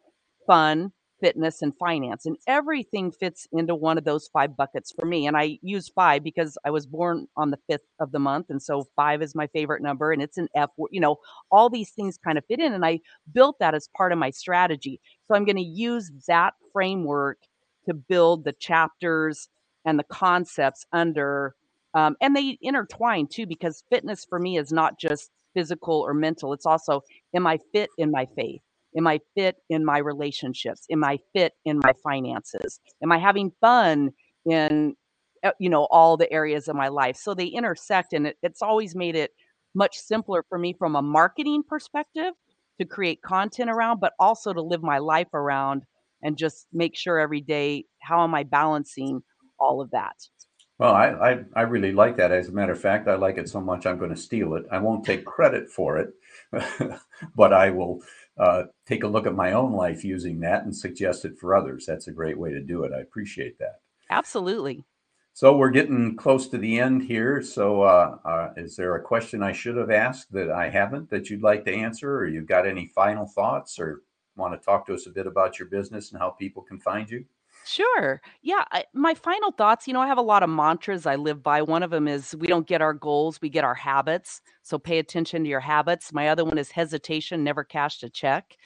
fun, 0.47 0.93
fitness 1.21 1.63
and 1.63 1.75
finance 1.79 2.27
and 2.27 2.37
everything 2.47 3.13
fits 3.13 3.49
into 3.53 3.75
one 3.75 3.99
of 3.99 4.05
those 4.05 4.29
five 4.29 4.57
buckets 4.57 4.93
for 4.99 5.07
me 5.07 5.27
and 5.27 5.37
i 5.37 5.59
use 5.63 5.89
five 5.89 6.23
because 6.25 6.59
i 6.65 6.71
was 6.71 6.87
born 6.87 7.27
on 7.37 7.51
the 7.51 7.59
fifth 7.69 7.87
of 8.01 8.13
the 8.13 8.19
month 8.19 8.47
and 8.51 8.63
so 8.63 8.87
five 8.97 9.23
is 9.23 9.35
my 9.35 9.47
favorite 9.49 9.83
number 9.83 10.13
and 10.13 10.23
it's 10.23 10.39
an 10.39 10.49
f 10.55 10.71
you 10.91 11.01
know 11.01 11.17
all 11.51 11.71
these 11.71 11.91
things 11.91 12.19
kind 12.19 12.39
of 12.39 12.45
fit 12.47 12.61
in 12.61 12.73
and 12.75 12.85
i 12.85 13.01
built 13.33 13.59
that 13.61 13.75
as 13.75 13.89
part 13.97 14.13
of 14.13 14.19
my 14.19 14.31
strategy. 14.31 15.01
So 15.29 15.35
i'm 15.37 15.45
going 15.45 15.57
to 15.57 15.63
use 15.63 16.11
that 16.29 16.55
framework 16.73 17.39
to 17.87 17.95
build 17.95 18.45
the 18.45 18.53
chapters 18.55 19.49
and 19.87 19.99
the 19.99 20.05
concepts 20.05 20.87
under 20.93 21.55
um, 21.95 22.17
and 22.21 22.37
they 22.37 22.59
intertwine 22.63 23.27
too 23.29 23.47
because 23.47 23.85
fitness 23.91 24.27
for 24.29 24.39
me 24.39 24.59
is 24.59 24.73
not 24.73 24.99
just 25.01 25.31
physical 25.55 26.01
or 26.01 26.15
mental 26.15 26.53
it's 26.53 26.67
also 26.67 27.03
am 27.35 27.47
i 27.47 27.59
fit 27.73 27.91
in 27.99 28.11
my 28.11 28.27
faith 28.37 28.61
Am 28.97 29.07
I 29.07 29.21
fit 29.35 29.57
in 29.69 29.85
my 29.85 29.99
relationships? 29.99 30.87
Am 30.91 31.05
I 31.05 31.19
fit 31.35 31.53
in 31.65 31.79
my 31.79 31.93
finances? 32.03 32.81
Am 33.03 33.13
I 33.13 33.19
having 33.19 33.53
fun 33.61 34.11
in 34.45 34.95
uh, 35.45 35.53
you 35.59 35.69
know 35.69 35.87
all 35.91 36.17
the 36.17 36.33
areas 36.33 36.69
of 36.69 36.77
my 36.77 36.89
life? 36.89 37.17
So 37.17 37.35
they 37.35 37.47
intersect 37.47 38.13
and 38.13 38.29
it, 38.29 38.37
it's 38.43 38.63
always 38.63 38.95
made 38.95 39.17
it 39.17 39.33
much 39.75 39.97
simpler 39.97 40.45
for 40.49 40.59
me 40.59 40.75
from 40.79 40.97
a 40.97 41.03
marketing 41.03 41.63
perspective 41.69 42.33
to 42.81 42.87
create 42.87 43.23
content 43.23 43.71
around, 43.71 44.01
but 44.01 44.13
also 44.19 44.53
to 44.53 44.63
live 44.63 44.83
my 44.83 44.99
life 44.99 45.33
around 45.35 45.83
and 46.23 46.37
just 46.37 46.67
make 46.73 46.97
sure 46.97 47.19
every 47.19 47.41
day 47.41 47.85
how 48.01 48.25
am 48.25 48.35
I 48.35 48.43
balancing 48.43 49.21
all 49.59 49.81
of 49.81 49.91
that. 49.91 50.15
Well, 50.79 50.95
I, 50.95 51.07
I, 51.09 51.39
I 51.55 51.63
really 51.63 51.93
like 51.93 52.19
that. 52.19 52.33
As 52.33 52.49
a 52.49 52.53
matter 52.53 52.73
of 52.73 52.81
fact, 52.81 53.09
I 53.09 53.15
like 53.15 53.39
it 53.39 53.49
so 53.49 53.61
much 53.61 53.87
I'm 53.87 53.99
going 53.99 54.15
to 54.15 54.21
steal 54.21 54.55
it. 54.55 54.65
I 54.71 54.79
won't 54.79 55.07
take 55.07 55.25
credit 55.25 55.71
for 55.71 55.97
it, 55.97 56.11
but 57.35 57.53
I 57.55 57.71
will 57.71 58.03
uh, 58.39 58.65
take 58.87 59.03
a 59.03 59.09
look 59.09 59.27
at 59.27 59.35
my 59.35 59.53
own 59.53 59.73
life 59.73 60.05
using 60.05 60.41
that 60.41 60.65
and 60.65 60.77
suggest 60.77 61.25
it 61.25 61.39
for 61.39 61.55
others. 61.55 61.87
That's 61.87 62.09
a 62.09 62.13
great 62.13 62.39
way 62.39 62.51
to 62.53 62.61
do 62.61 62.85
it. 62.85 62.93
I 62.93 63.01
appreciate 63.01 63.59
that. 63.59 63.81
Absolutely. 64.11 64.85
So 65.33 65.57
we're 65.57 65.71
getting 65.71 66.17
close 66.17 66.49
to 66.49 66.59
the 66.59 66.81
end 66.81 67.03
here. 67.03 67.43
So, 67.43 67.83
uh, 67.83 68.17
uh, 68.25 68.53
is 68.57 68.75
there 68.75 68.97
a 68.97 69.03
question 69.03 69.43
I 69.43 69.53
should 69.53 69.77
have 69.77 69.91
asked 69.91 70.33
that 70.33 70.51
I 70.51 70.71
haven't 70.71 71.11
that 71.11 71.29
you'd 71.29 71.43
like 71.43 71.65
to 71.67 71.75
answer, 71.75 72.17
or 72.17 72.27
you've 72.27 72.47
got 72.47 72.67
any 72.67 72.87
final 72.87 73.27
thoughts, 73.27 73.79
or 73.79 74.03
want 74.37 74.59
to 74.59 74.65
talk 74.65 74.87
to 74.87 74.95
us 74.95 75.07
a 75.07 75.11
bit 75.11 75.27
about 75.27 75.59
your 75.59 75.69
business 75.69 76.11
and 76.11 76.21
how 76.21 76.31
people 76.31 76.63
can 76.63 76.81
find 76.81 77.11
you? 77.11 77.25
Sure. 77.67 78.21
Yeah. 78.43 78.65
I, 78.71 78.85
my 78.95 79.15
final 79.15 79.51
thoughts 79.51 79.89
you 79.89 79.93
know, 79.93 80.01
I 80.01 80.07
have 80.07 80.19
a 80.19 80.23
lot 80.23 80.45
of 80.45 80.51
mantras 80.51 81.05
I 81.05 81.17
live 81.17 81.43
by. 81.43 81.63
One 81.63 81.83
of 81.83 81.91
them 81.91 82.07
is 82.07 82.35
we 82.39 82.47
don't 82.47 82.67
get 82.67 82.81
our 82.81 82.95
goals, 82.95 83.41
we 83.43 83.49
get 83.51 83.65
our 83.65 83.75
habits. 83.75 84.41
So 84.63 84.79
pay 84.79 84.99
attention 84.99 85.43
to 85.43 85.49
your 85.51 85.61
habits. 85.61 86.13
My 86.13 86.29
other 86.29 86.45
one 86.45 86.59
is 86.59 86.71
hesitation, 86.71 87.43
never 87.43 87.65
cashed 87.65 88.05
a 88.05 88.09
check. 88.09 88.57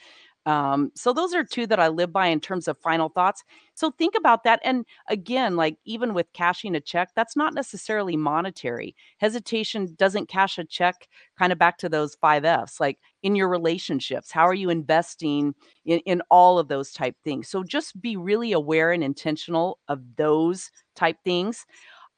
Um, 0.45 0.91
so 0.95 1.13
those 1.13 1.33
are 1.35 1.43
two 1.43 1.67
that 1.67 1.79
I 1.79 1.87
live 1.87 2.11
by 2.11 2.27
in 2.27 2.39
terms 2.39 2.67
of 2.67 2.77
final 2.79 3.09
thoughts. 3.09 3.43
So 3.75 3.91
think 3.91 4.15
about 4.15 4.43
that. 4.43 4.59
And 4.63 4.85
again, 5.07 5.55
like 5.55 5.77
even 5.85 6.13
with 6.13 6.33
cashing 6.33 6.75
a 6.75 6.81
check, 6.81 7.09
that's 7.15 7.35
not 7.35 7.53
necessarily 7.53 8.17
monetary. 8.17 8.95
Hesitation 9.17 9.93
doesn't 9.97 10.29
cash 10.29 10.57
a 10.57 10.63
check, 10.63 11.07
kind 11.37 11.51
of 11.51 11.59
back 11.59 11.77
to 11.79 11.89
those 11.89 12.15
five 12.15 12.43
F's, 12.43 12.79
like 12.79 12.97
in 13.21 13.35
your 13.35 13.49
relationships. 13.49 14.31
How 14.31 14.47
are 14.47 14.53
you 14.53 14.69
investing 14.69 15.53
in, 15.85 15.99
in 15.99 16.21
all 16.31 16.57
of 16.57 16.67
those 16.67 16.91
type 16.91 17.15
things? 17.23 17.47
So 17.47 17.63
just 17.63 18.01
be 18.01 18.17
really 18.17 18.51
aware 18.51 18.91
and 18.91 19.03
intentional 19.03 19.77
of 19.87 20.01
those 20.15 20.71
type 20.95 21.17
things. 21.23 21.65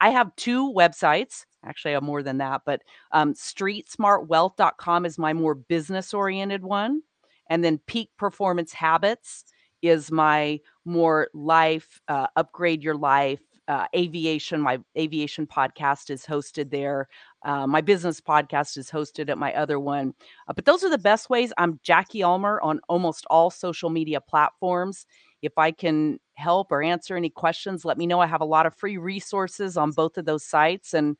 I 0.00 0.10
have 0.10 0.34
two 0.36 0.72
websites. 0.72 1.44
Actually, 1.64 1.92
I 1.92 1.94
have 1.94 2.02
more 2.02 2.22
than 2.22 2.38
that, 2.38 2.62
but 2.66 2.82
um, 3.12 3.32
streetsmartwealth.com 3.34 5.06
is 5.06 5.18
my 5.18 5.32
more 5.32 5.54
business 5.54 6.12
oriented 6.12 6.62
one. 6.62 7.02
And 7.48 7.64
then 7.64 7.78
peak 7.86 8.10
performance 8.18 8.72
habits 8.72 9.44
is 9.82 10.10
my 10.10 10.60
more 10.84 11.28
life, 11.34 12.00
uh, 12.08 12.26
upgrade 12.36 12.82
your 12.82 12.96
life. 12.96 13.40
Uh, 13.66 13.86
aviation, 13.96 14.60
my 14.60 14.78
aviation 14.98 15.46
podcast 15.46 16.10
is 16.10 16.26
hosted 16.26 16.70
there. 16.70 17.08
Uh, 17.44 17.66
my 17.66 17.80
business 17.80 18.20
podcast 18.20 18.76
is 18.76 18.90
hosted 18.90 19.30
at 19.30 19.38
my 19.38 19.54
other 19.54 19.80
one. 19.80 20.12
Uh, 20.48 20.52
but 20.52 20.66
those 20.66 20.84
are 20.84 20.90
the 20.90 20.98
best 20.98 21.30
ways. 21.30 21.50
I'm 21.56 21.80
Jackie 21.82 22.22
Ulmer 22.22 22.60
on 22.60 22.80
almost 22.90 23.24
all 23.30 23.50
social 23.50 23.88
media 23.88 24.20
platforms. 24.20 25.06
If 25.40 25.56
I 25.56 25.70
can 25.70 26.20
help 26.34 26.72
or 26.72 26.82
answer 26.82 27.16
any 27.16 27.30
questions, 27.30 27.84
let 27.84 27.96
me 27.96 28.06
know. 28.06 28.20
I 28.20 28.26
have 28.26 28.42
a 28.42 28.46
lot 28.46 28.66
of 28.66 28.74
free 28.74 28.98
resources 28.98 29.76
on 29.78 29.92
both 29.92 30.18
of 30.18 30.26
those 30.26 30.44
sites 30.44 30.92
and 30.92 31.16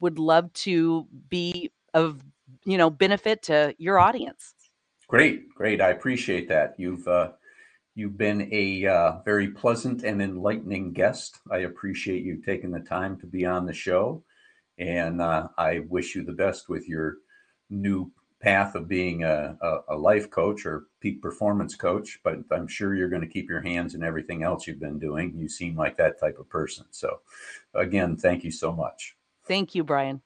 would 0.00 0.18
love 0.18 0.52
to 0.52 1.06
be 1.28 1.70
of 1.94 2.22
you 2.64 2.76
know 2.76 2.90
benefit 2.90 3.42
to 3.44 3.74
your 3.78 3.98
audience. 3.98 4.53
Great, 5.14 5.54
great. 5.54 5.80
I 5.80 5.90
appreciate 5.90 6.48
that. 6.48 6.74
You've 6.76 7.06
uh, 7.06 7.30
You've 7.94 8.18
been 8.18 8.48
a 8.52 8.86
uh, 8.86 9.12
very 9.24 9.48
pleasant 9.48 10.02
and 10.02 10.20
enlightening 10.20 10.92
guest. 10.92 11.38
I 11.48 11.58
appreciate 11.58 12.24
you 12.24 12.42
taking 12.42 12.72
the 12.72 12.80
time 12.80 13.16
to 13.20 13.26
be 13.26 13.46
on 13.46 13.64
the 13.64 13.72
show. 13.72 14.24
And 14.78 15.22
uh, 15.22 15.46
I 15.56 15.82
wish 15.88 16.16
you 16.16 16.24
the 16.24 16.32
best 16.32 16.68
with 16.68 16.88
your 16.88 17.18
new 17.70 18.10
path 18.40 18.74
of 18.74 18.88
being 18.88 19.22
a, 19.22 19.56
a, 19.62 19.78
a, 19.90 19.96
life 19.96 20.28
coach 20.30 20.66
or 20.66 20.86
peak 21.00 21.22
performance 21.22 21.76
coach. 21.76 22.18
But 22.24 22.40
I'm 22.50 22.66
sure 22.66 22.96
you're 22.96 23.08
going 23.08 23.22
to 23.22 23.28
keep 23.28 23.48
your 23.48 23.62
hands 23.62 23.94
in 23.94 24.02
everything 24.02 24.42
else 24.42 24.66
you've 24.66 24.80
been 24.80 24.98
doing. 24.98 25.32
You 25.36 25.48
seem 25.48 25.76
like 25.76 25.96
that 25.98 26.18
type 26.18 26.40
of 26.40 26.48
person. 26.48 26.86
So, 26.90 27.20
again, 27.74 28.16
thank 28.16 28.42
you 28.42 28.50
so 28.50 28.72
much. 28.72 29.14
Thank 29.44 29.76
you, 29.76 29.84
Brian. 29.84 30.20